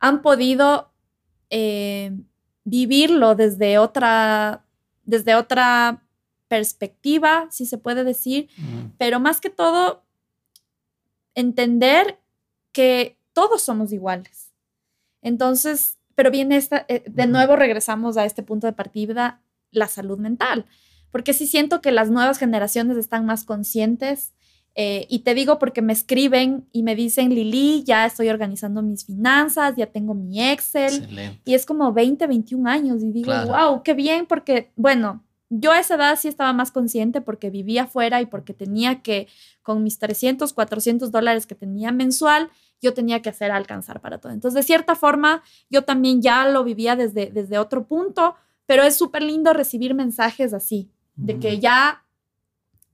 [0.00, 0.92] han podido
[1.50, 2.12] eh,
[2.68, 4.64] vivirlo desde otra,
[5.04, 6.02] desde otra
[6.48, 8.48] perspectiva, si se puede decir,
[8.98, 10.04] pero más que todo,
[11.34, 12.18] entender
[12.72, 14.52] que todos somos iguales.
[15.22, 20.18] Entonces, pero viene esta, eh, de nuevo regresamos a este punto de partida, la salud
[20.18, 20.66] mental,
[21.10, 24.34] porque sí siento que las nuevas generaciones están más conscientes.
[24.74, 29.04] Eh, y te digo porque me escriben y me dicen, Lili, ya estoy organizando mis
[29.04, 31.08] finanzas, ya tengo mi Excel.
[31.44, 33.02] Y es como 20, 21 años.
[33.02, 37.20] Y digo, wow, qué bien, porque, bueno, yo a esa edad sí estaba más consciente
[37.20, 39.28] porque vivía afuera y porque tenía que,
[39.62, 42.50] con mis 300, 400 dólares que tenía mensual,
[42.80, 44.32] yo tenía que hacer alcanzar para todo.
[44.32, 48.34] Entonces, de cierta forma, yo también ya lo vivía desde, desde otro punto,
[48.66, 52.04] pero es súper lindo recibir mensajes así, de que ya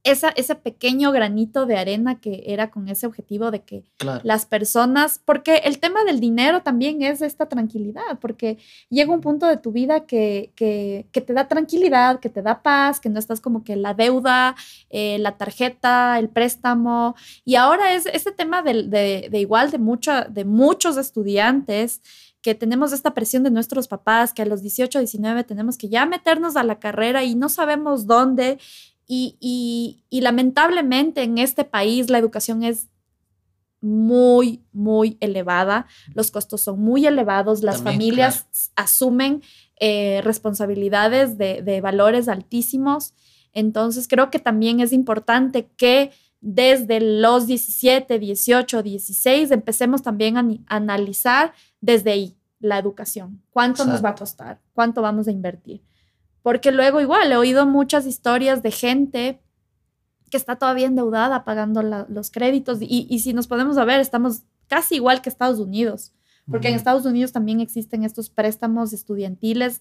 [0.04, 3.84] ese pequeño granito de arena que era con ese objetivo de que
[4.22, 8.58] las personas, porque el tema del dinero también es esta tranquilidad, porque
[8.90, 13.00] llega un punto de tu vida que, que, te da tranquilidad, que te da paz,
[13.00, 14.56] que no estás como que la deuda,
[14.90, 17.14] eh, la tarjeta, el préstamo,
[17.46, 18.82] y ahora es este tema de,
[19.30, 22.02] de, igual de, mucha, de muchos estudiantes
[22.42, 26.04] que tenemos esta presión de nuestros papás, que a los 18, 19 tenemos que ya
[26.04, 28.58] meternos a la carrera y no sabemos dónde
[29.06, 32.88] y, lamentablemente en este país la educación es
[33.80, 39.42] muy, muy elevada, los costos son muy elevados, las familias asumen
[39.78, 43.12] eh, responsabilidades de, valores altísimos.
[43.52, 50.46] Entonces creo que también es importante que desde los 17, 18, 16 empecemos también a,
[50.66, 53.42] analizar desde ahí la educación.
[53.50, 54.60] ¿Cuánto nos va a costar?
[54.72, 55.82] ¿Cuánto vamos a invertir?
[56.44, 59.40] Porque luego igual he oído muchas historias de gente
[60.30, 65.22] que está todavía endeudada pagando los créditos y, si nos podemos ver, estamos casi igual
[65.22, 66.12] que Estados Unidos,
[66.50, 69.80] porque en Estados Unidos también existen estos préstamos estudiantiles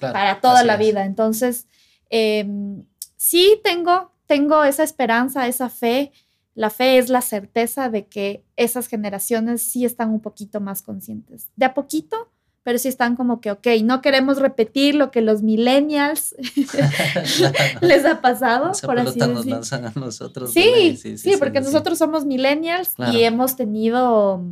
[0.00, 1.04] para, toda la vida.
[1.04, 1.66] Entonces,
[2.08, 2.86] em,
[3.16, 6.10] sí tengo, tengo esa esperanza, esa fe.
[6.54, 11.50] La fe es la certeza de que esas generaciones sí están un poquito más conscientes.
[11.54, 12.30] De a poquito,
[12.66, 16.34] pero sí están como que, ok, no queremos repetir lo que los millennials
[17.80, 19.60] les ha pasado, por así decirlo.
[19.94, 20.52] nosotros.
[20.52, 24.42] Sí, sí, sí, porque nosotros somos millennials y hemos tenido,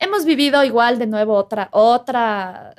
[0.00, 2.74] hemos vivido igual de nuevo otra, otra,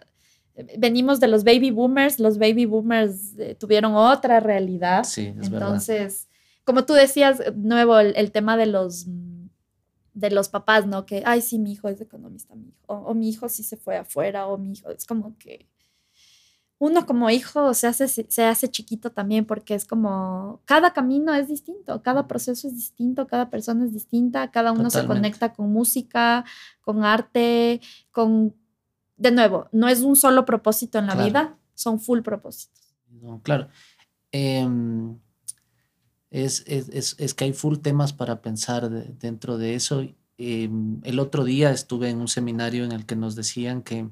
[0.77, 5.05] venimos de los baby boomers, los baby boomers eh, tuvieron otra realidad.
[5.05, 6.27] Sí, es Entonces,
[6.65, 9.07] como tú decías, nuevo, el tema de los
[10.19, 11.05] de los papás, ¿no?
[11.05, 13.97] Que, ay, sí, mi hijo es economista, mi hijo, o, mi hijo sí se fue
[13.97, 15.67] afuera, o mi hijo, es como que
[16.77, 21.47] uno como hijo se hace, se hace chiquito también porque es como, cada camino es
[21.47, 26.45] distinto, cada proceso es distinto, cada persona es distinta, cada uno se conecta con música,
[26.81, 28.55] con arte, con,
[29.17, 32.95] de nuevo, no es un solo propósito en la vida, son full propósitos.
[33.09, 33.67] No, claro.
[34.31, 35.17] Em,
[36.31, 40.05] es, es, es, que hay full temas para pensar dentro de eso.
[40.37, 44.09] Em, el otro día estuve en un seminario en el que nos decían que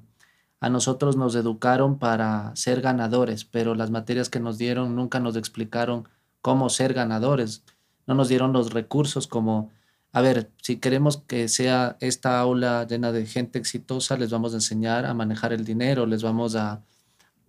[0.60, 5.36] a nosotros nos educaron para ser ganadores, pero las materias que nos dieron nunca nos
[5.36, 6.08] explicaron
[6.42, 7.64] cómo ser ganadores.
[8.08, 9.72] No nos dieron los recursos como,
[10.12, 14.58] a ver, si queremos que sea esta aula llena de gente exitosa, les vamos a
[14.58, 16.84] enseñar a manejar el dinero, les vamos a,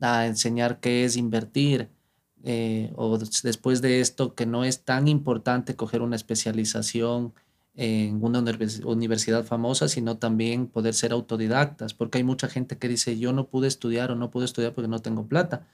[0.01, 1.89] a enseñar qué es invertir,
[2.45, 7.35] eh, o después de esto que no es tan importante coger una especialización
[7.75, 8.43] en una
[8.85, 13.47] universidad famosa, sino también poder ser autodidactas, porque hay mucha gente que dice, yo no
[13.47, 15.67] pude estudiar o no pude estudiar porque no tengo plata,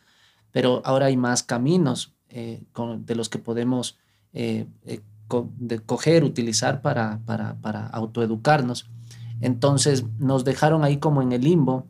[0.52, 2.62] pero ahora hay más caminos eh,
[2.98, 3.98] de los que podemos
[4.34, 4.66] eh,
[5.86, 8.86] coger, utilizar para, para, para autoeducarnos.
[9.40, 11.86] Entonces nos dejaron ahí como en el limbo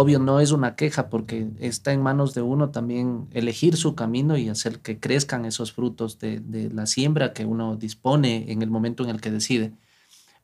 [0.00, 4.36] Obvio, no es una queja porque está en manos de uno también elegir su camino
[4.36, 9.02] y hacer que crezcan esos frutos de, la siembra que uno dispone en el momento
[9.02, 9.72] en el que decide.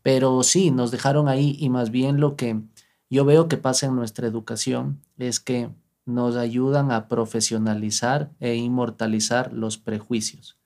[0.03, 2.63] Pero sí, nos dejaron ahí y más bien lo que
[3.09, 5.71] yo veo que pasa en nuestra educación es que
[6.05, 10.59] nos ayudan a profesionalizar e inmortalizar los prejuicios.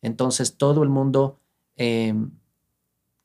[0.00, 1.38] Entonces todo el mundo
[1.76, 2.30] em,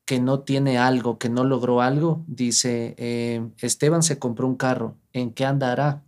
[0.05, 4.95] que no tiene algo, que no logró algo, dice, em, Esteban se compró un carro,
[5.13, 6.03] ¿en qué andará?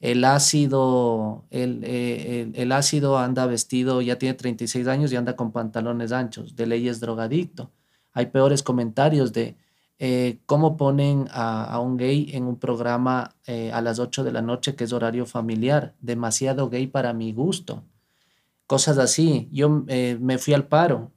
[0.00, 6.12] El ácido, eh, el, ácido anda vestido, ya tiene 36 años y anda con pantalones
[6.12, 7.72] anchos, de ley es drogadicto.
[8.12, 9.56] Hay peores comentarios de
[9.98, 14.42] eh, cómo ponen a, un gay en un programa eh, a las 8 de la
[14.42, 17.82] noche que es horario familiar, demasiado gay para mi gusto.
[18.68, 19.48] Cosas así.
[19.50, 21.10] Yo me fui al paro,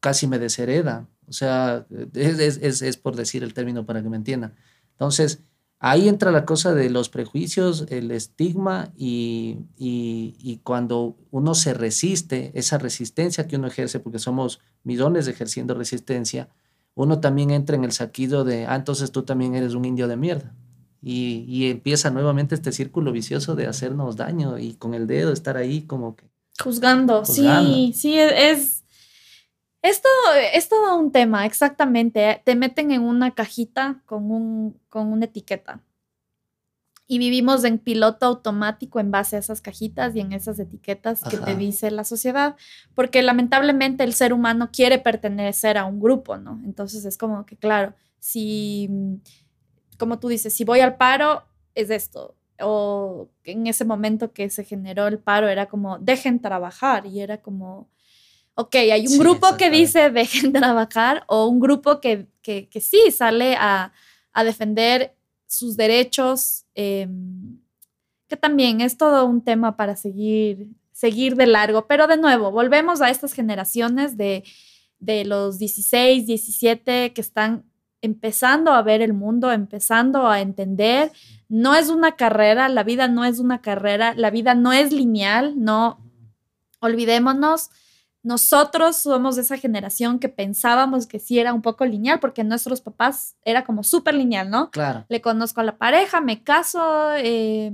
[0.00, 1.08] casi me deshereda.
[1.26, 4.54] O sea, es, es por decir el término para que me entiendan.
[4.92, 5.40] Entonces,
[5.80, 9.58] Ahí entra la cosa de los prejuicios, el estigma y,
[10.64, 16.48] cuando uno se resiste, esa resistencia que uno ejerce, porque somos millones ejerciendo resistencia,
[16.96, 20.16] uno también entra en el saquido de, ah, entonces tú también eres un indio de
[20.16, 20.52] mierda.
[21.00, 25.82] Y, empieza nuevamente este círculo vicioso de hacernos daño y con el dedo estar ahí
[25.82, 26.28] como que...
[26.60, 28.77] Juzgando, sí, sí, es,
[29.82, 32.42] es todo, un tema, exactamente.
[32.44, 35.80] Te meten en una cajita con, un, con una etiqueta.
[37.10, 41.38] Y vivimos en piloto automático en base a esas cajitas y en esas etiquetas que
[41.38, 42.54] te dice la sociedad,
[42.94, 46.60] porque lamentablemente el ser humano quiere pertenecer a un grupo, ¿no?
[46.66, 48.90] Entonces es como que, claro, si,
[49.96, 52.36] como tú dices, si voy al paro, es esto.
[52.60, 57.40] O en ese momento que se generó el paro era como, dejen trabajar y era
[57.40, 57.88] como,
[58.58, 63.54] ok, hay un grupo que dice dejen trabajar o un grupo que, que, sí sale
[63.54, 63.92] a,
[64.32, 65.14] a, defender
[65.46, 67.60] sus derechos, em,
[68.26, 71.86] que también es todo un tema para seguir, seguir de largo.
[71.86, 74.42] Pero de nuevo, volvemos a estas generaciones de,
[74.98, 77.64] de los 16, 17 que están
[78.02, 81.12] empezando a ver el mundo, empezando a entender.
[81.48, 85.54] No es una carrera, la vida no es una carrera, la vida no es lineal,
[85.62, 86.00] no
[86.80, 87.70] olvidémonos
[88.22, 92.80] nosotros somos de esa generación que pensábamos que sí era un poco lineal, porque nuestros
[92.80, 94.70] papás era como súper lineal, ¿no?
[94.70, 95.04] Claro.
[95.08, 97.72] Le conozco a la pareja, me caso, eh,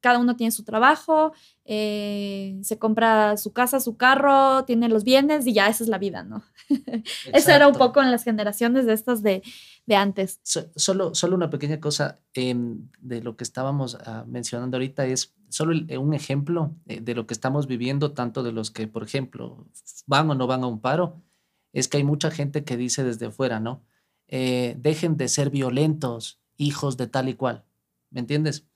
[0.00, 1.32] cada uno tiene su trabajo,
[1.64, 5.98] eh, se compra su casa, su carro, tiene los bienes y ya esa es la
[5.98, 6.42] vida, ¿no?
[7.32, 9.42] Eso era un poco en las generaciones de estas de,
[9.96, 10.40] antes.
[10.42, 15.74] solo, solo una pequeña cosa em, de lo que estábamos ah, mencionando ahorita es solo
[15.98, 19.66] un ejemplo eh, de lo que estamos viviendo, tanto de los que, por ejemplo,
[20.06, 21.22] van o no van a un paro,
[21.72, 23.82] es que hay mucha gente que dice desde fuera, ¿no?
[24.28, 27.64] Eh, dejen de ser violentos, hijos de tal y cual,
[28.10, 28.66] ¿me entiendes?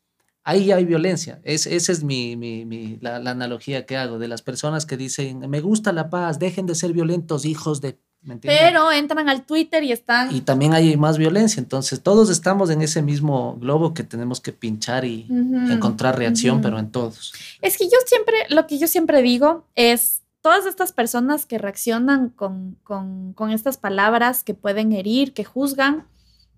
[0.44, 1.40] ahí hay violencia.
[1.44, 5.61] Es, esa es mi, mi, la, analogía que hago de las personas que dicen, me
[5.61, 7.98] gusta la paz, dejen de ser violentos, hijos de...
[8.42, 10.35] Pero entran al Twitter y están...
[10.35, 11.61] Y también hay más violencia.
[11.61, 15.26] Entonces, todos estamos en ese mismo globo que tenemos que pinchar y
[15.70, 17.32] encontrar reacción, pero en todos.
[17.61, 22.28] Es que yo siempre, lo que yo siempre digo es, todas estas personas que reaccionan
[22.28, 26.06] con, con, con estas palabras que pueden herir, que juzgan,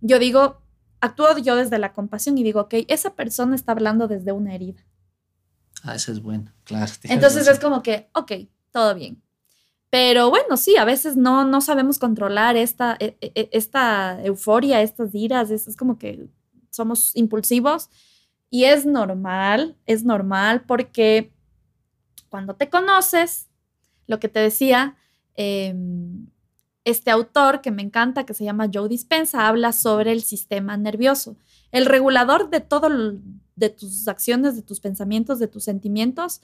[0.02, 0.58] yo digo,
[1.00, 4.82] actúo yo desde la compasión y digo, ok, esa persona está hablando desde una herida.
[5.82, 6.90] Ah, eso es bueno, claro.
[7.04, 8.32] Entonces es como que, ok,
[8.70, 9.23] todo bien.
[9.94, 14.82] Pero bueno, sí, a veces no, no sabemos controlar esta, e, e, e, esta euforia,
[14.82, 16.26] estas iras, es, como que
[16.70, 17.90] somos impulsivos
[18.50, 21.32] y es normal, es normal porque
[22.28, 23.48] cuando te conoces,
[24.08, 24.96] lo que te decía,
[25.36, 25.72] eh,
[26.82, 31.36] este autor que me encanta, que se llama Joe Dispensa, habla sobre el sistema nervioso.
[31.70, 32.88] El regulador de todo,
[33.54, 36.40] de tus acciones, de tus pensamientos, de tus sentimientos,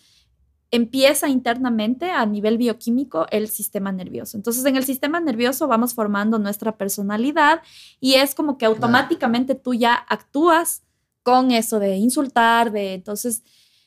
[0.70, 4.36] empieza internamente a nivel bioquímico el sistema nervioso.
[4.36, 7.62] Entonces, en el sistema nervioso vamos formando nuestra personalidad
[8.00, 10.82] y es como que automáticamente tú ya actúas
[11.22, 13.42] con eso de insultar, de entonces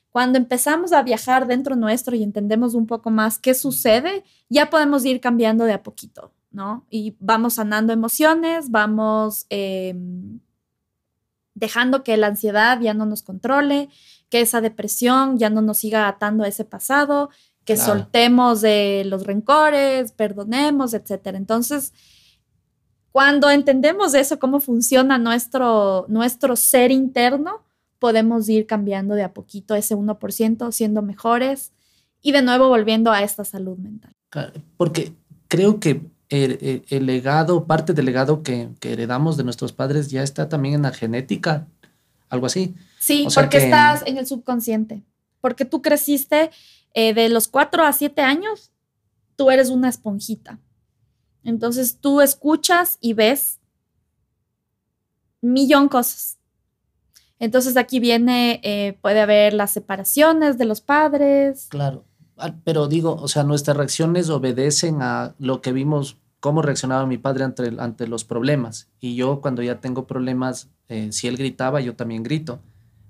[0.09, 5.03] cuando empezamos a viajar dentro nuestro y entendemos un poco más qué sucede, ya podemos
[5.05, 6.31] ir cambiando de a poquito.
[6.53, 6.85] ¿no?
[6.89, 10.39] Y vamos sanando emociones, vamos em,
[11.55, 13.89] dejando que la ansiedad ya no nos controle,
[14.33, 17.29] que esa depresión ya no nos siga atando a ese pasado,
[17.65, 21.35] que soltemos de los rencores, perdonemos, etc.
[21.35, 21.93] Entonces,
[23.11, 27.61] cuando entendemos eso, cómo funciona nuestro, nuestro ser interno,
[27.99, 31.71] podemos ir cambiando de a poquito ese 1%, siendo mejores
[32.19, 34.15] y de nuevo volviendo a esta salud mental.
[34.77, 35.13] Porque
[35.47, 40.73] creo que el, legado, parte del legado que, heredamos de nuestros padres ya está también
[40.73, 41.67] en la genética,
[42.29, 42.73] algo así.
[43.03, 45.03] Sí, porque estás en el subconsciente,
[45.41, 46.51] porque tú creciste
[46.93, 48.71] eh, de los 4 a 7 años,
[49.35, 50.61] tú eres una esponjita.
[51.43, 53.59] Entonces tú escuchas y ves
[55.41, 56.37] millón cosas.
[57.39, 61.67] Entonces aquí viene, eh, puede haber las separaciones de los padres.
[61.71, 62.05] Claro,
[62.37, 67.17] ah, pero digo, o sea, nuestras reacciones obedecen a lo que vimos, cómo reaccionaba mi
[67.17, 68.87] padre ante, ante los problemas.
[69.01, 72.61] Y yo cuando ya tengo problemas, eh, si él gritaba, yo también grito.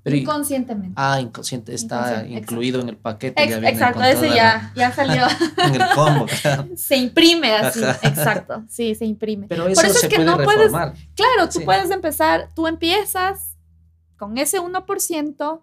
[0.05, 0.93] Inconscientemente.
[0.97, 3.41] ah, inconsciente, está incluido en el paquete.
[3.41, 5.25] exacto, ese ya, ya salió.
[5.57, 6.25] en el combo.
[6.75, 9.47] Se imprime así, exacto, sí, se imprime.
[9.47, 10.91] Pero eso Por eso es que no reformar.
[10.93, 13.55] puedes, claro, tú puedes empezar, tú empiezas
[14.17, 15.61] con ese 1%,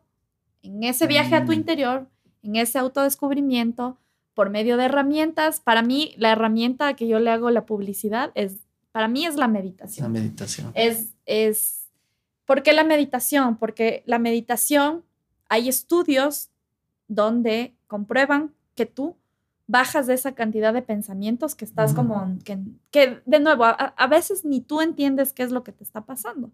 [0.62, 1.55] en ese viaje a tu mm.
[1.55, 2.09] interior,
[2.43, 3.99] en ese autodescubrimiento,
[4.34, 5.61] por medio de herramientas.
[5.61, 8.57] Para mí, la herramienta que yo le hago la publicidad es,
[8.93, 10.05] para mí es la meditación.
[10.05, 10.72] La meditación.
[10.74, 11.80] Es, es
[12.51, 13.59] ¿Por qué la meditación?
[13.59, 15.05] Porque la meditación,
[15.48, 16.51] hay estudios
[17.07, 19.14] donde comprueban que tú
[19.68, 22.36] bajas de esa cantidad de pensamientos que estás como,
[22.90, 26.51] que, de nuevo, a, veces ni tú entiendes qué es lo que te está pasando,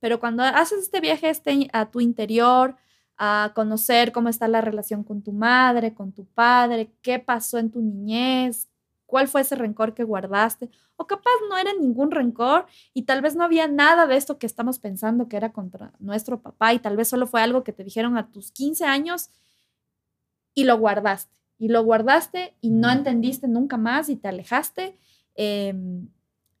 [0.00, 2.74] pero cuando haces este viaje este, a tu interior,
[3.16, 7.70] a conocer cómo está la relación con tu madre, con tu padre, qué pasó en
[7.70, 8.66] tu niñez,
[9.06, 13.36] cuál fue ese rencor que guardaste, o capaz no era ningún rencor y tal vez
[13.36, 16.96] no había nada de esto que estamos pensando que era contra nuestro papá y tal
[16.96, 19.30] vez solo fue algo que te dijeron a tus 15 años
[20.54, 24.98] y lo guardaste, y lo guardaste y no entendiste nunca más y te alejaste.
[25.34, 26.08] Em,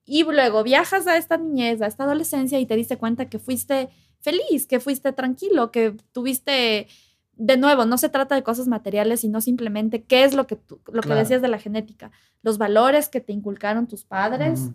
[0.04, 3.88] y luego viajas a esta niñez, a esta adolescencia y te diste cuenta que fuiste
[4.20, 6.88] feliz, que fuiste tranquilo, que tuviste
[7.36, 10.80] de nuevo, no se trata de cosas materiales, sino simplemente qué es lo que tú,
[10.90, 12.10] lo que decías de la genética,
[12.42, 14.70] los valores que te inculcaron tus padres.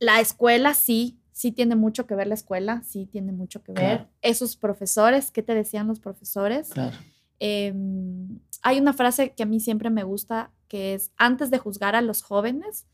[0.00, 4.08] La escuela sí, sí tiene mucho que ver la escuela, sí tiene mucho que ver.
[4.22, 6.70] Esos profesores, ¿qué te decían los profesores?
[7.38, 11.94] Em, hay una frase que a mí siempre me gusta, que es, antes de juzgar
[11.94, 12.86] a los jóvenes,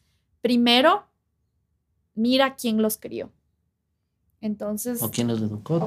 [0.43, 1.07] primero
[2.14, 3.33] mira quién los crió.
[4.43, 5.03] Entonces...
[5.03, 5.83] O quién los educó.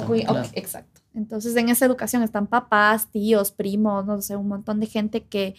[0.54, 1.03] exacto.
[1.14, 5.56] Entonces, en esa educación están papás, tíos, primos, no sé, un montón de gente que,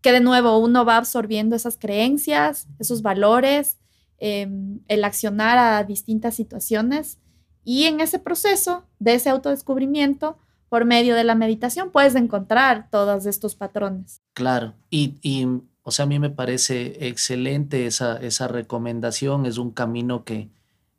[0.00, 3.78] que de nuevo uno va absorbiendo esas creencias, esos valores,
[4.18, 7.18] em, el accionar a distintas situaciones.
[7.64, 10.38] Y en ese proceso de ese autodescubrimiento,
[10.68, 14.22] por medio de la meditación, puedes encontrar todos estos patrones.
[14.32, 15.46] Claro, y, y
[15.82, 20.48] o sea, a mí me parece excelente esa, esa recomendación, es un camino que,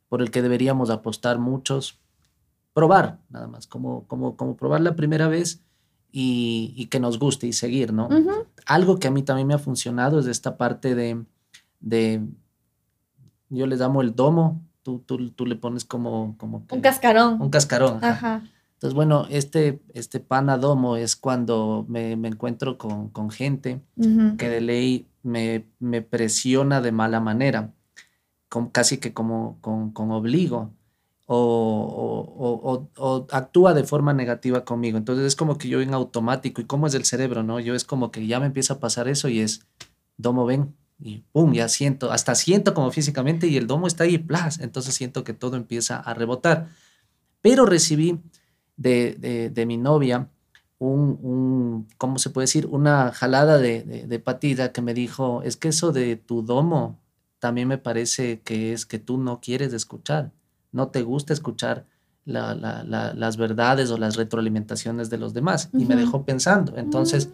[0.08, 1.98] por el que deberíamos apostar muchos
[2.76, 5.62] probar, nada más, como, como, como probar la primera vez
[6.12, 8.10] y, que nos guste y seguir, ¿no?
[8.66, 11.24] Algo que a mí también me ha funcionado es esta parte de,
[11.80, 12.22] de
[13.48, 17.40] yo les llamo el domo, tú, tú, tú le pones como, como un cascarón.
[17.40, 18.04] Un cascarón.
[18.04, 18.42] Ajá.
[18.74, 20.22] Entonces, bueno, este, este
[20.60, 23.80] domo es cuando me, me encuentro con, con gente
[24.36, 27.72] que de ley me, me, presiona de mala manera,
[28.50, 30.72] con, casi que como con, con obligo
[31.26, 34.96] o, o, actúa de forma negativa conmigo.
[34.98, 37.60] Entonces es como que yo en automático, y cómo es el cerebro, ¿no?
[37.60, 39.66] Yo es como que ya me empieza a pasar eso y es,
[40.16, 44.18] domo, ven, y pum, ya siento, hasta siento como físicamente y el domo está ahí,
[44.18, 46.68] plas, entonces siento que todo empieza a rebotar.
[47.42, 48.20] Pero recibí
[48.76, 50.28] de, de, mi novia
[50.78, 52.66] un, un, ¿cómo se puede decir?
[52.66, 56.98] Una jalada de, de, patita que me dijo, es que eso de tu domo
[57.38, 60.32] también me parece que es que tú no quieres escuchar
[60.76, 61.86] no te gusta escuchar
[62.26, 65.70] las verdades o las retroalimentaciones de los demás.
[65.72, 66.76] Y me dejó pensando.
[66.76, 67.30] Entonces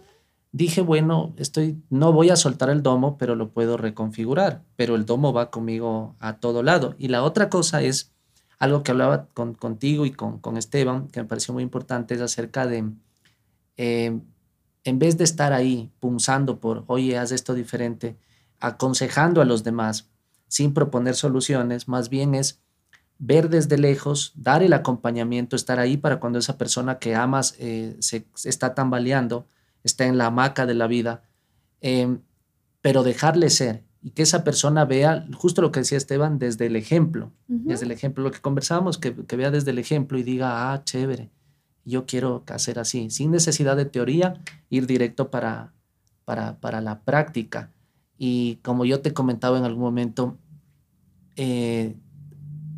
[0.51, 4.63] dije, bueno, estoy, no voy a soltar el domo, pero lo puedo reconfigurar.
[4.77, 6.95] Pero el domo va conmigo a todo lado.
[6.97, 8.13] Y la otra cosa es
[8.59, 12.21] algo que hablaba con, contigo y con, con Esteban, que me pareció muy importante, es
[12.21, 12.89] acerca de,
[13.75, 14.21] eh,
[14.85, 18.15] en vez de estar ahí punzando por, oye, haz esto diferente,
[18.61, 20.09] aconsejando a los demás
[20.47, 22.62] sin proponer soluciones, más bien es
[23.19, 27.95] ver desde lejos, dar el acompañamiento, estar ahí para cuando esa persona que amas eh,
[27.99, 29.47] se, está tambaleando,
[29.83, 31.23] está en la hamaca de la vida,
[31.81, 32.19] em,
[32.81, 36.75] pero dejarle ser y que esa persona vea justo lo que decía Esteban desde el
[36.75, 40.83] ejemplo, desde el ejemplo, lo que conversábamos, que, vea desde el ejemplo y diga, ah,
[40.83, 41.29] chévere,
[41.85, 45.71] yo quiero hacer así, sin necesidad de teoría, ir directo para,
[46.25, 47.71] para, para la práctica.
[48.17, 50.37] Y como yo te comentaba en algún momento,
[51.37, 51.95] eh,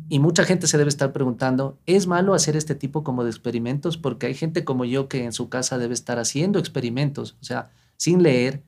[0.08, 3.96] y mucha gente se debe estar preguntando, ¿es malo hacer este tipo como de experimentos?
[3.96, 7.70] Porque hay gente como yo que en su casa debe estar haciendo experimentos, o sea,
[7.96, 8.62] sin leer,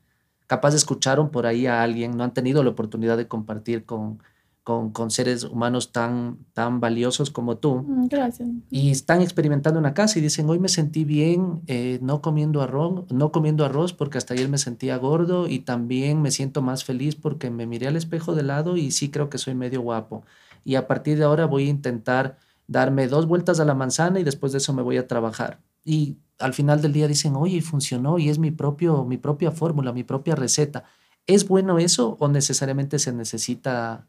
[0.47, 4.19] capaz escucharon por ahí a alguien, no han tenido la oportunidad de compartir con,
[4.63, 7.83] con, con seres humanos tan, tan valiosos como tú.
[7.87, 8.49] Mm, gracias.
[8.69, 12.61] Y están experimentando en la casa y dicen, hoy me sentí bien eh, no, comiendo
[12.61, 16.83] arroz, no comiendo arroz porque hasta ayer me sentía gordo y también me siento más
[16.83, 20.23] feliz porque me miré al espejo de lado y sí creo que soy medio guapo
[20.63, 22.37] y a partir de ahora voy a intentar
[22.67, 25.59] darme dos vueltas a la manzana y después de eso me voy a trabajar.
[25.83, 29.91] Y al final del día dicen, oye, funcionó y es mi, propio, mi propia fórmula,
[29.91, 30.85] mi propia receta.
[31.25, 34.07] ¿Es bueno eso o necesariamente se necesita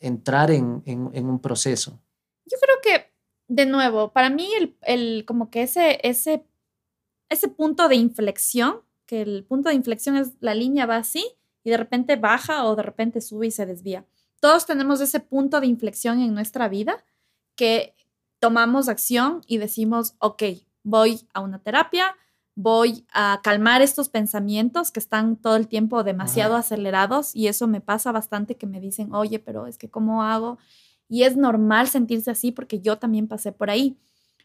[0.00, 2.00] entrar en, un proceso?
[2.44, 3.12] Yo creo que,
[3.48, 6.46] de nuevo, para mí el, el, como que ese, ese,
[7.28, 11.70] ese punto de inflexión, que el punto de inflexión es la línea va así y
[11.70, 14.06] de repente baja o de repente sube y se desvía.
[14.40, 17.04] Todos tenemos ese punto de inflexión en nuestra vida
[17.54, 17.94] que
[18.38, 20.42] tomamos acción y decimos, ok,
[20.82, 22.16] voy a una terapia,
[22.54, 27.80] voy a calmar estos pensamientos que están todo el tiempo demasiado acelerados y eso me
[27.80, 30.58] pasa bastante que me dicen, oye, pero es que ¿cómo hago?
[31.08, 33.98] Y es normal sentirse así porque yo también pasé por ahí.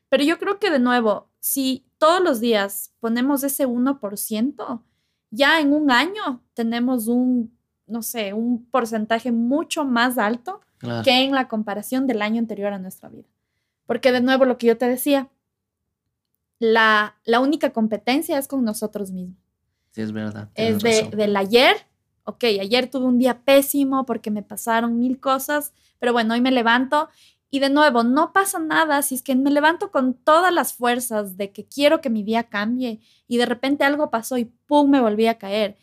[0.09, 4.83] Pero yo creo que de nuevo, si todos los días ponemos ese 1%,
[5.29, 7.57] ya en un año tenemos un,
[7.91, 10.61] no sé, un porcentaje mucho más alto
[11.03, 13.27] que en la comparación del año anterior a nuestra vida.
[13.85, 15.29] Porque de nuevo, lo que yo te decía,
[16.57, 19.37] la, la única competencia es con nosotros mismos.
[19.91, 20.49] Sí, es verdad.
[20.55, 21.75] Es de, del ayer.
[22.23, 26.51] Ok, ayer tuve un día pésimo porque me pasaron mil cosas, pero bueno, hoy me
[26.51, 27.09] levanto
[27.53, 31.35] y de nuevo, no pasa nada si es que me levanto con todas las fuerzas
[31.35, 34.89] de que quiero que mi día cambie y de repente algo pasó y ¡pum!
[34.89, 35.77] me volví a caer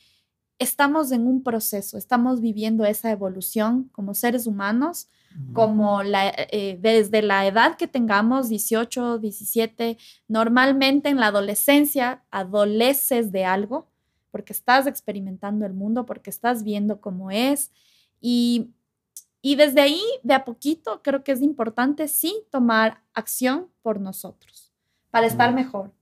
[0.59, 5.09] estamos en un proceso, estamos viviendo esa evolución como seres humanos,
[5.53, 13.31] como la, eh, desde la edad que tengamos, 18, 17, normalmente en la adolescencia adoleces
[13.31, 13.89] de algo
[14.31, 17.71] porque estás experimentando el mundo, porque estás viendo cómo es
[18.21, 18.71] y,
[19.43, 24.73] y desde ahí, de a poquito, creo que es importante sí tomar acción por nosotros
[25.11, 25.93] para estar mejor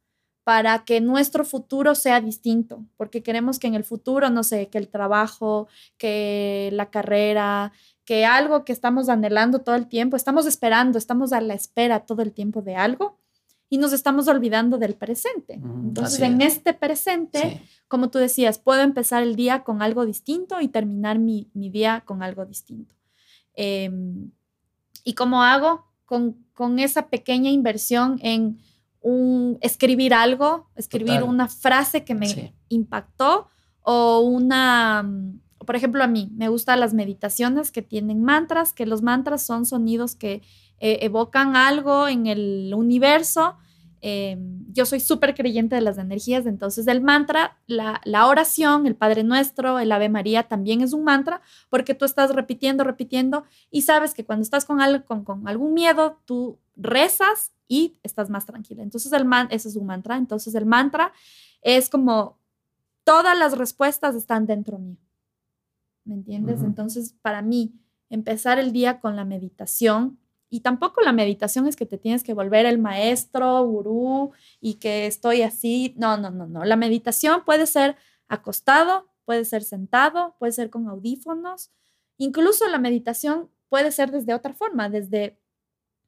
[0.47, 4.79] para que nuestro futuro sea distinto, porque queremos que en el futuro, no sé, que
[4.79, 5.67] el trabajo,
[5.99, 7.73] que la carrera,
[8.05, 12.23] que algo que estamos anhelando todo el tiempo, estamos esperando, estamos a la espera todo
[12.23, 13.19] el tiempo de algo
[13.69, 15.55] y nos estamos olvidando del presente.
[15.55, 20.69] Entonces, en este presente, como tú decías, puedo empezar el día con algo distinto y
[20.69, 22.95] terminar mi, día con algo distinto.
[23.55, 24.31] Em,
[25.03, 25.87] ¿Y cómo hago?
[26.05, 28.61] Con, con esa pequeña inversión en
[29.07, 33.47] un, escribir algo, escribir una frase que me impactó
[33.83, 38.85] o una, mm, por ejemplo, a mí me gustan las meditaciones que tienen mantras, que
[38.85, 40.43] los mantras son sonidos que
[40.81, 43.55] eh, evocan algo en el universo.
[44.01, 48.97] Em, yo soy súper creyente de las energías, entonces el mantra, la, la, oración, el
[48.97, 51.41] Padre Nuestro, el Ave María también es un mantra
[51.71, 55.75] porque tú estás repitiendo, repitiendo y sabes que cuando estás con, algo, con, con algún
[55.75, 58.83] miedo, tú rezas y estás más tranquila.
[58.83, 60.17] Entonces, el man, ese es un mantra.
[60.17, 61.13] Entonces, el mantra
[61.63, 62.39] es como
[63.05, 64.99] todas las respuestas están dentro mío.
[66.05, 66.63] ¿Me entiendes?
[66.63, 67.75] Entonces, para mí,
[68.11, 72.35] empezar el día con la meditación, y tampoco la meditación es que te tienes que
[72.35, 75.95] volver el maestro, gurú, y que estoy así.
[75.97, 76.65] No, no, no, no.
[76.65, 77.97] La meditación puede ser
[78.29, 81.73] acostado, puede ser sentado, puede ser con audífonos.
[82.17, 85.39] Incluso la meditación puede ser desde otra forma, desde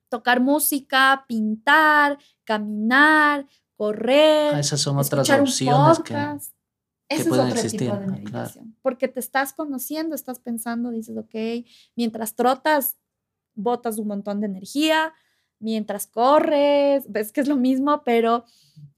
[0.08, 3.46] tocar música, pintar, caminar,
[3.76, 4.54] correr.
[4.54, 6.14] Ah, esas son otras opciones que,
[7.08, 8.76] Ese es otro tipo de meditación.
[8.82, 12.96] Porque te estás conociendo, estás pensando, dices, ok, mientras trotas,
[13.54, 15.12] botas un montón de energía,
[15.58, 18.44] mientras corres, ves que es lo mismo, pero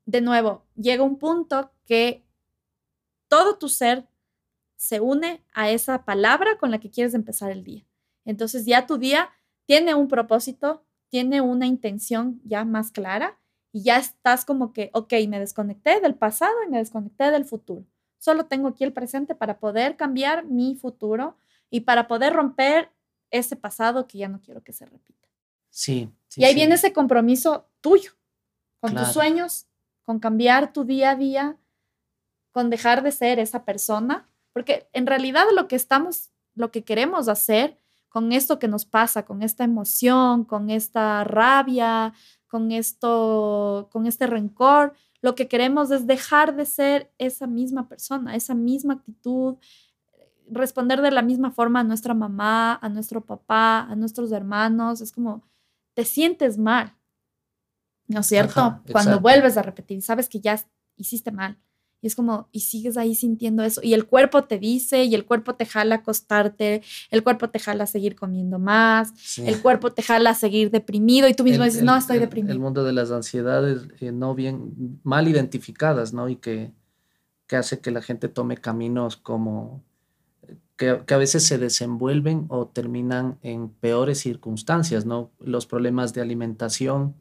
[0.07, 2.27] de nuevo, llega un punto que
[3.29, 4.09] todo tu ser
[4.77, 7.87] se une a esa palabra con la que quieres empezar el día.
[8.25, 9.31] Entonces ya tu día
[9.67, 13.39] tiene un propósito, tiene una intención ya más clara
[13.73, 17.85] y ya estás como que, ok, me desconecté del pasado y me desconecté del futuro.
[18.19, 21.37] Solo tengo aquí el presente para poder cambiar mi futuro
[21.69, 22.91] y para poder romper
[23.31, 25.29] ese pasado que ya no quiero que se repita.
[25.69, 26.11] Sí.
[26.35, 28.13] y ahí viene ese compromiso tuyo,
[28.81, 29.67] con tus sueños,
[30.03, 31.57] con cambiar tu día a día,
[32.51, 37.29] con dejar de ser esa persona, porque en realidad lo que estamos, lo que queremos
[37.29, 37.79] hacer
[38.11, 42.13] con esto que nos pasa, con esta emoción, con esta rabia,
[42.49, 44.93] con esto, con este rencor,
[45.23, 49.57] lo que queremos es dejar de ser esa misma persona, esa misma actitud,
[50.51, 55.01] responder de la misma forma a nuestra mamá, a nuestro papá, a nuestros hermanos.
[55.01, 55.45] Es como,
[55.95, 56.97] te sientes mal,
[58.09, 58.83] ¿no es cierto?
[58.91, 60.59] Cuando vuelves a repetir, sabes que ya
[60.97, 61.59] hiciste mal.
[62.03, 63.81] Y es como, y sigues ahí sintiendo eso.
[63.83, 67.87] Y el cuerpo te dice, y el cuerpo te jala acostarte, el cuerpo te jala
[67.87, 72.19] seguir comiendo más, el cuerpo te jala seguir deprimido, y tú mismo dices, no, estoy
[72.19, 72.53] deprimido.
[72.53, 76.29] El mundo de las ansiedades eh, no bien, mal identificadas, ¿no?
[76.29, 76.73] Y que,
[77.47, 79.85] que hace que la gente tome caminos como
[80.81, 85.31] que, a veces se desenvuelven o terminan en peores circunstancias, ¿no?
[85.39, 87.15] Los problemas de alimentación,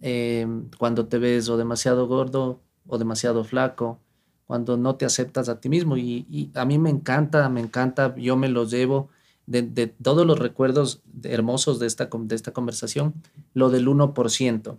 [0.00, 3.98] em, cuando te ves o demasiado gordo o demasiado flaco,
[4.46, 5.96] cuando no te aceptas a ti mismo.
[5.96, 9.08] Y, a mí me encanta, me encanta, yo me los llevo
[9.46, 13.14] de, todos los recuerdos hermosos de esta, de esta conversación,
[13.54, 14.78] lo del 1%.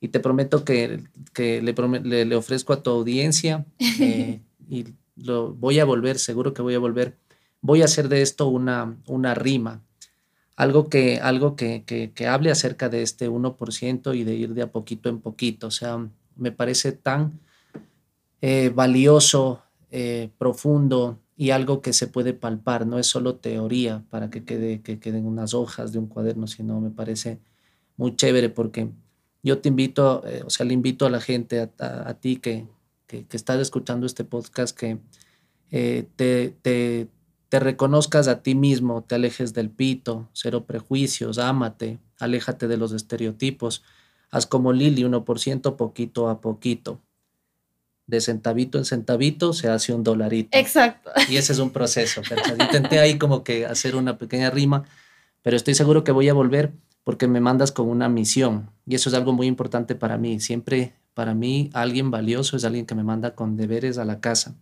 [0.00, 3.66] Y te prometo que, que le, le, ofrezco a tu audiencia
[4.00, 4.84] eh, y
[5.16, 7.16] lo voy a volver, seguro que voy a volver
[7.60, 9.82] voy a hacer de esto una, una rima,
[10.56, 14.72] algo, que, algo que, que, hable acerca de este 1% y de ir de a
[14.72, 15.68] poquito en poquito.
[15.68, 16.08] O sea,
[16.38, 17.40] me parece tan
[18.40, 24.30] eh, valioso, eh, profundo y algo que se puede palpar, no es solo teoría para
[24.30, 27.40] que, quede, que queden unas hojas de un cuaderno, sino me parece
[27.96, 28.90] muy chévere porque
[29.42, 32.66] yo te invito, eh, o sea, le invito a la gente, a, ti que,
[33.06, 34.98] que, estás escuchando este podcast, que
[35.70, 37.08] te, te,
[37.48, 42.92] te reconozcas a ti mismo, te alejes del pito, cero prejuicios, ámate, aléjate de los
[42.92, 43.82] estereotipos,
[44.30, 47.00] haz como Lili, 1% poquito a poquito.
[48.06, 50.56] De centavito en centavito se hace un dolarito.
[50.56, 51.10] Exacto.
[51.28, 52.22] Y ese es un proceso.
[52.58, 54.84] Intenté ahí como que hacer una pequeña rima,
[55.42, 56.72] pero estoy seguro que voy a volver
[57.04, 58.70] porque me mandas con una misión.
[58.86, 60.40] Y eso es algo muy importante para mí.
[60.40, 64.56] Siempre para mí alguien valioso es alguien que me manda con deberes a la casa.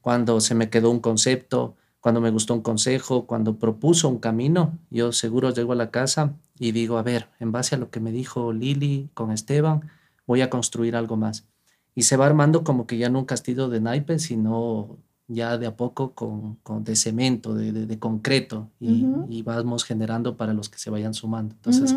[0.00, 4.76] Cuando se me quedó un concepto, cuando me gustó un consejo, cuando propuso un camino,
[4.90, 8.00] yo seguro llego a la casa y digo, a ver, en base a lo que
[8.00, 9.88] me dijo Lili con Esteban,
[10.26, 11.46] voy a construir algo más.
[11.94, 14.98] Y se va armando como que ya no un castillo de naipes, sino
[15.28, 20.36] ya de a poco con, con de cemento, de, de, concreto, y, y, vamos generando
[20.36, 21.54] para los que se vayan sumando.
[21.54, 21.96] Entonces,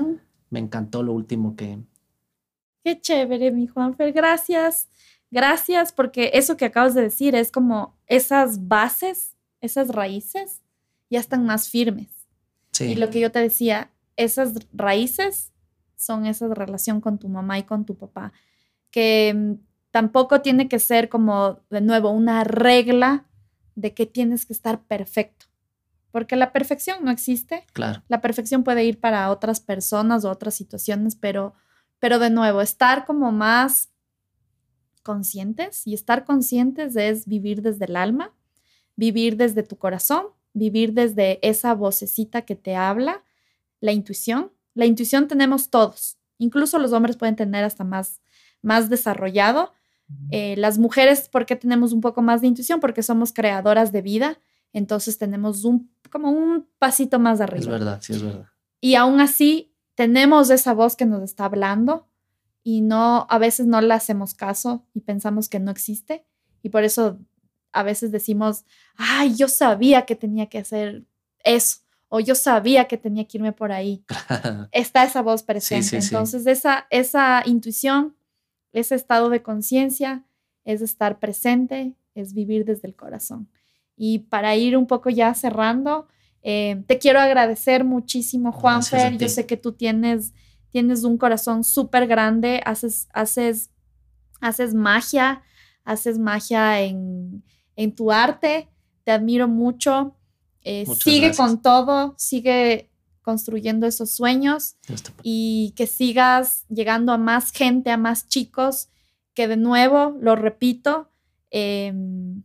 [0.52, 1.80] me encantó lo último que...
[2.84, 4.88] Qué chévere, mi Juanfer, gracias.
[5.32, 9.35] Gracias porque eso que acabas de decir es como esas bases
[9.66, 10.62] esas raíces
[11.10, 12.10] ya están más firmes.
[12.80, 15.54] Y lo que yo te decía, esas raíces
[15.96, 18.34] son esa relación con tu mamá y con tu papá,
[18.92, 19.54] que mm,
[19.92, 23.26] tampoco tiene que ser como, de nuevo, una regla
[23.76, 25.46] de que tienes que estar perfecto,
[26.12, 27.66] porque la perfección no existe.
[27.74, 28.04] Claro.
[28.08, 31.54] La perfección puede ir para otras personas o otras situaciones, pero,
[32.00, 33.90] pero de nuevo, estar como más
[35.04, 38.34] conscientes y estar conscientes es vivir desde el alma
[38.96, 43.24] vivir desde tu corazón, vivir desde esa vocecita que te habla,
[43.82, 44.52] la intuición.
[44.74, 48.22] La intuición tenemos todos, incluso los hombres pueden tener hasta más,
[48.62, 49.74] más desarrollado.
[50.30, 52.80] Eh, las mujeres, ¿por qué tenemos un poco más de intuición?
[52.80, 54.40] Porque somos creadoras de vida,
[54.72, 57.62] entonces tenemos un, como un pasito más arriba.
[57.62, 58.48] Es verdad, sí, es verdad.
[58.82, 62.08] Y aún así, tenemos esa voz que nos está hablando
[62.64, 66.26] y no, a veces no le hacemos caso y pensamos que no existe.
[66.62, 67.20] Y por eso
[67.76, 68.64] a veces decimos,
[68.96, 71.04] ay, yo sabía que tenía que hacer
[71.44, 74.06] eso, o yo sabía que tenía que irme por ahí.
[74.72, 75.98] Está esa voz presente.
[75.98, 78.16] Entonces, Esa, esa intuición,
[78.72, 80.24] ese estado de conciencia,
[80.64, 83.50] es estar presente, es vivir desde el corazón.
[83.98, 86.08] Y para ir un poco ya cerrando,
[86.44, 89.18] eh, te quiero agradecer muchísimo, Juanfer.
[89.18, 90.34] Yo sé que tú tienes,
[90.70, 93.72] tienes un corazón súper grande, haces, haces,
[94.40, 95.42] haces magia,
[95.84, 97.44] haces magia en,
[97.76, 98.70] en tu arte.
[99.04, 100.16] Te admiro mucho.
[100.62, 102.90] Eh, sigue con todo, sigue
[103.22, 104.76] construyendo esos sueños
[105.24, 108.90] y que sigas llegando a más gente, a más chicos,
[109.34, 111.10] que de nuevo, lo repito,
[111.50, 112.44] em,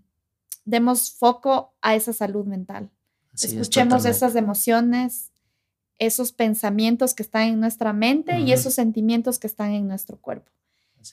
[0.65, 2.91] demos foco a esa salud mental.
[3.35, 5.31] Escuchemos esas emociones,
[5.99, 10.51] esos pensamientos que están en nuestra mente y esos sentimientos que están en nuestro cuerpo.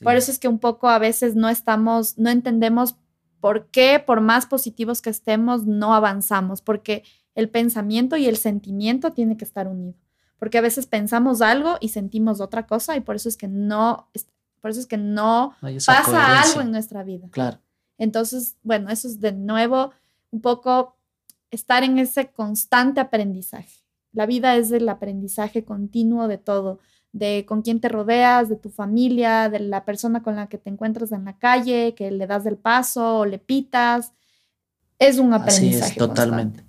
[0.02, 2.96] Por eso es que un poco a veces no estamos, no entendemos
[3.40, 6.62] ¿Por qué, por más positivos que estemos, no avanzamos?
[6.62, 10.00] Porque el pensamiento y el sentimiento tienen que estar unidos.
[10.38, 14.08] Porque a veces pensamos algo y sentimos otra cosa y por eso es que no,
[14.60, 15.54] por eso es que no
[15.86, 17.28] pasa algo en nuestra vida.
[17.30, 17.58] Claro.
[17.96, 19.92] Entonces, bueno, eso es de nuevo
[20.30, 20.96] un poco
[21.50, 23.84] estar en ese constante aprendizaje.
[24.12, 26.78] La vida es el aprendizaje continuo de todo
[27.12, 30.70] de con quién te rodeas, de tu familia, de la persona con la que te
[30.70, 34.12] encuentras en la calle, que le das el paso o le pitas.
[34.98, 35.84] Es un aprendizaje.
[35.84, 36.68] Así es, totalmente.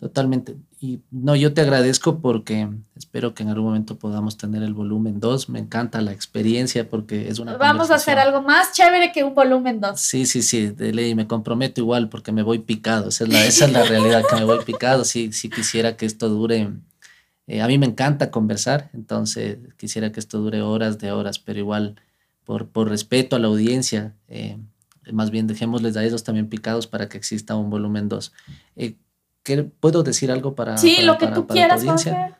[0.00, 0.56] Totalmente.
[0.80, 5.18] Y no, yo te agradezco porque espero que en algún momento podamos tener el volumen
[5.18, 5.48] 2.
[5.48, 7.56] Me encanta la experiencia porque es una...
[7.56, 10.00] Vamos a hacer algo más chévere que un volumen 2.
[10.00, 11.16] Sí, sí, sí, de ley.
[11.16, 13.08] Me comprometo igual porque me voy picado.
[13.08, 15.04] Esa es la, esa es la realidad, que me voy picado.
[15.04, 16.70] Sí, sí quisiera que esto dure
[17.48, 21.58] eh, a mí me encanta conversar, entonces quisiera que esto dure horas de horas, pero
[21.58, 21.96] igual
[22.44, 24.56] por, por respeto a la audiencia, eh,
[25.12, 28.32] más bien dejémosles a ellos también picados para que exista un volumen 2.
[28.76, 28.94] Eh,
[29.80, 31.84] ¿Puedo decir algo para Sí, para- lo que para- tú para quieras,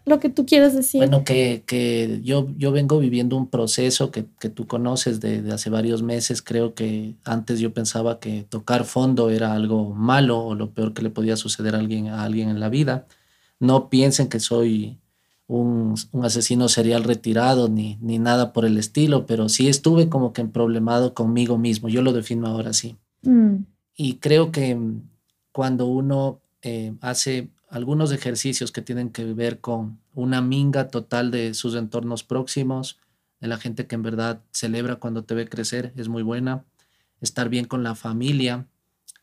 [0.04, 1.00] lo que tú quieras decir.
[1.00, 5.52] Bueno, que, que yo, yo vengo viviendo un proceso que, que tú conoces de, de
[5.54, 6.42] hace varios meses.
[6.42, 11.00] Creo que antes yo pensaba que tocar fondo era algo malo o lo peor que
[11.00, 13.06] le podía suceder a alguien, a alguien en la vida.
[13.60, 14.98] No piensen que soy
[15.46, 20.32] un, un asesino serial retirado ni, ni nada por el estilo, pero sí estuve como
[20.32, 21.88] que problemado conmigo mismo.
[21.88, 22.96] Yo lo defino ahora así.
[23.22, 23.56] Mm,
[23.96, 24.78] Y creo que
[25.52, 31.54] cuando uno eh, hace algunos ejercicios que tienen que ver con una minga total de
[31.54, 32.98] sus entornos próximos,
[33.40, 36.64] de la gente que en verdad celebra cuando te ve crecer, es muy buena.
[37.20, 38.66] Estar bien con la familia,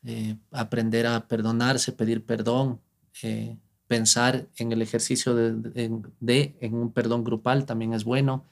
[0.03, 2.79] eh, aprender a perdonarse, pedir perdón,
[3.23, 3.57] eh,
[3.87, 8.45] pensar en el ejercicio de, en un perdón grupal también es bueno.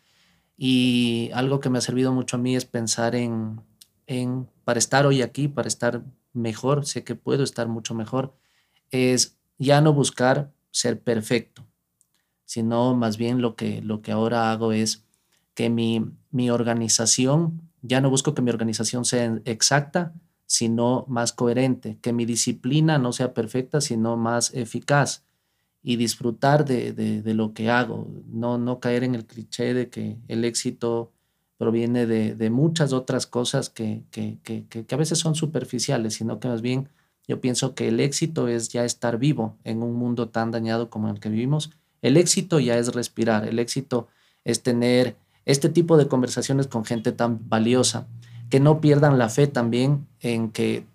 [0.58, 3.62] Y algo que me ha servido mucho a mí es pensar en,
[4.08, 6.04] en, para estar hoy aquí, para estar
[6.34, 8.36] mejor, sé que puedo estar mucho mejor,
[8.92, 11.66] es ya no buscar ser perfecto,
[12.46, 15.06] sino más bien lo que, lo que ahora hago es
[15.54, 20.14] que mi, mi organización, ya no busco que mi organización sea exacta,
[20.54, 25.24] sino más coherente, que mi disciplina no sea perfecta, sino más eficaz
[25.82, 30.18] y disfrutar de, de- lo que hago, no, no caer en el cliché de que
[30.28, 31.12] el éxito
[31.58, 36.40] proviene de, de muchas otras cosas que, que- que- que a veces son superficiales, sino
[36.40, 36.88] que más bien
[37.28, 41.10] yo pienso que el éxito es ya estar vivo en un mundo tan dañado como
[41.10, 41.72] el que vivimos.
[42.04, 44.08] El éxito ya es respirar, el éxito
[44.44, 48.08] es tener este tipo de conversaciones con gente tan valiosa,
[48.54, 50.86] que no pierdan la fe también en que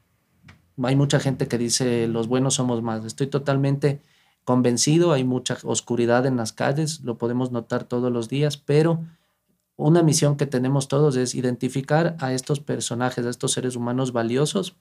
[0.80, 3.04] hay mucha gente que dice los buenos somos más.
[3.04, 4.00] Estoy totalmente
[4.44, 9.00] convencido, hay mucha oscuridad en las calles, lo podemos notar todos los días, pero
[9.74, 14.76] una misión que tenemos todos es identificar a estos personajes, a estos seres humanos valiosos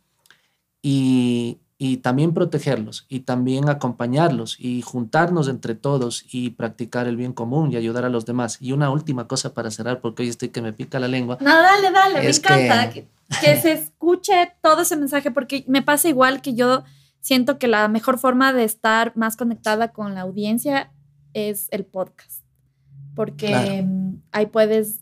[0.84, 7.34] y, y también protegerlos y también acompañarlos y juntarnos entre todos y practicar el bien
[7.34, 8.57] común y ayudar a los demás.
[8.61, 11.38] Y una última cosa para cerrar, porque hoy estoy que me pica la lengua.
[11.39, 15.82] No, dale, dale, me encanta que- que, que se escuche todo ese mensaje, porque me
[15.84, 16.84] pasa igual que yo
[17.19, 20.91] siento que la mejor forma de estar más conectada con la audiencia
[21.34, 22.41] es el podcast,
[23.15, 23.86] porque Claro.
[24.32, 25.01] ahí puedes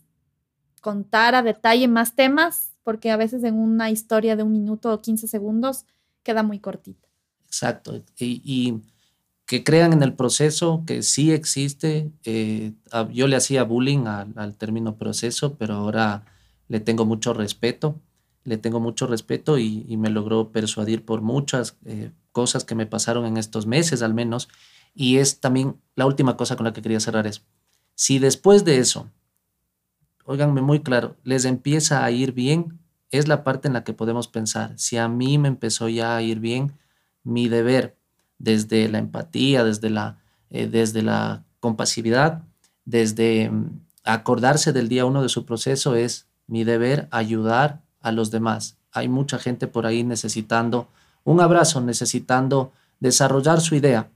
[0.82, 5.00] contar a detalle más temas, porque a veces en una historia de un minuto o
[5.00, 5.84] 15 segundos
[6.26, 7.08] queda muy cortita.
[7.46, 8.02] Exacto.
[8.18, 8.74] Y,
[9.46, 12.10] que crean en el proceso, que sí existe.
[12.24, 12.72] eh,
[13.12, 16.24] yo le hacía bullying al, al término proceso, pero ahora
[16.66, 18.00] le tengo mucho respeto.
[18.42, 22.86] Le tengo mucho respeto y, y me logró persuadir por muchas eh, cosas que me
[22.86, 24.48] pasaron en estos meses al menos.
[24.94, 27.44] Y es también la última cosa con la que quería cerrar es,
[27.94, 29.10] si después de eso,
[30.24, 32.80] óiganme muy claro, les empieza a ir bien,
[33.10, 34.72] es la parte en la que podemos pensar.
[34.76, 36.72] Si a mí me empezó ya a ir bien,
[37.22, 37.96] mi deber
[38.38, 40.18] desde la empatía, desde la,
[40.50, 42.42] eh, desde la compasividad,
[42.84, 48.30] desde mm, acordarse del día uno de su proceso, es mi deber ayudar a los
[48.30, 48.76] demás.
[48.92, 50.88] Hay mucha gente por ahí necesitando
[51.24, 54.10] un abrazo, necesitando desarrollar su idea.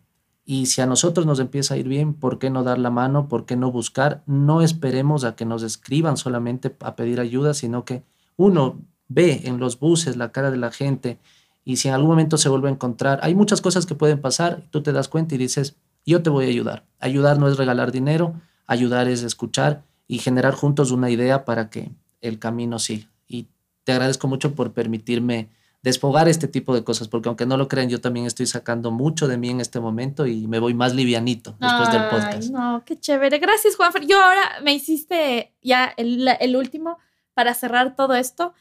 [0.45, 3.28] Y si a nosotros nos empieza a ir bien, ¿por qué no dar la mano?
[3.28, 4.22] ¿Por qué no buscar?
[4.26, 8.03] No esperemos a que nos escriban solamente a pedir ayuda, sino que
[8.41, 11.18] uno ve en los buses la cara de la gente
[11.62, 14.62] y si en algún momento se vuelve a encontrar, hay muchas cosas que pueden pasar,
[14.70, 15.76] tú te das cuenta y dices,
[16.07, 16.86] yo te voy a ayudar.
[17.01, 18.34] Ayudar no es regalar dinero,
[18.66, 21.91] ayudar es escuchar y generar juntos una idea para que
[22.22, 23.11] el camino siga.
[23.28, 23.49] Y
[23.84, 25.51] te agradezco mucho por permitirme
[25.82, 29.28] desfogar este tipo de cosas, porque aunque no lo crean, yo también estoy sacando mucho
[29.28, 32.51] de mí en este momento y me voy más livianito después del podcast.
[32.51, 33.38] no, qué chévere.
[33.38, 34.07] Gracias, Juanfer.
[34.07, 36.97] Yo ahora me hiciste ya el, el último
[37.41, 38.53] para cerrar todo esto,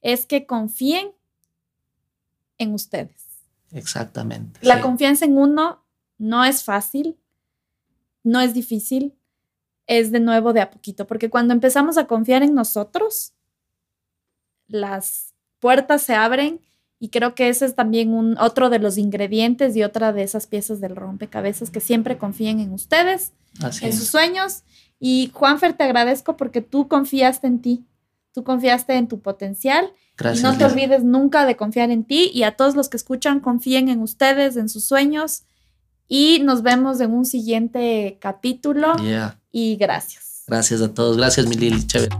[0.00, 1.10] es que confíen
[2.56, 3.42] en ustedes.
[3.72, 4.60] Exactamente.
[4.62, 4.82] La sí.
[4.82, 5.84] confianza en uno
[6.18, 7.18] no es fácil,
[8.22, 9.18] no es difícil,
[9.88, 13.32] es de nuevo de a poquito, porque cuando empezamos a confiar en nosotros,
[14.68, 16.60] las puertas se abren
[17.00, 20.46] y creo que ese es también un, otro de los ingredientes y otra de esas
[20.46, 23.98] piezas del rompecabezas que siempre confíen en ustedes, Así en es.
[23.98, 24.62] sus sueños.
[25.00, 27.84] Y Juanfer, te agradezco porque tú confiaste en ti,
[28.32, 30.40] tú confiaste en tu potencial Gracias.
[30.40, 33.40] y no te olvides nunca de confiar en ti y a todos los que escuchan,
[33.40, 35.44] confíen en ustedes, en sus sueños
[36.08, 39.38] y nos vemos en un siguiente capítulo Yeah.
[39.52, 40.44] y gracias.
[40.46, 41.16] Gracias a todos.
[41.16, 41.86] Gracias, mi Lili.
[41.86, 42.16] Chévere.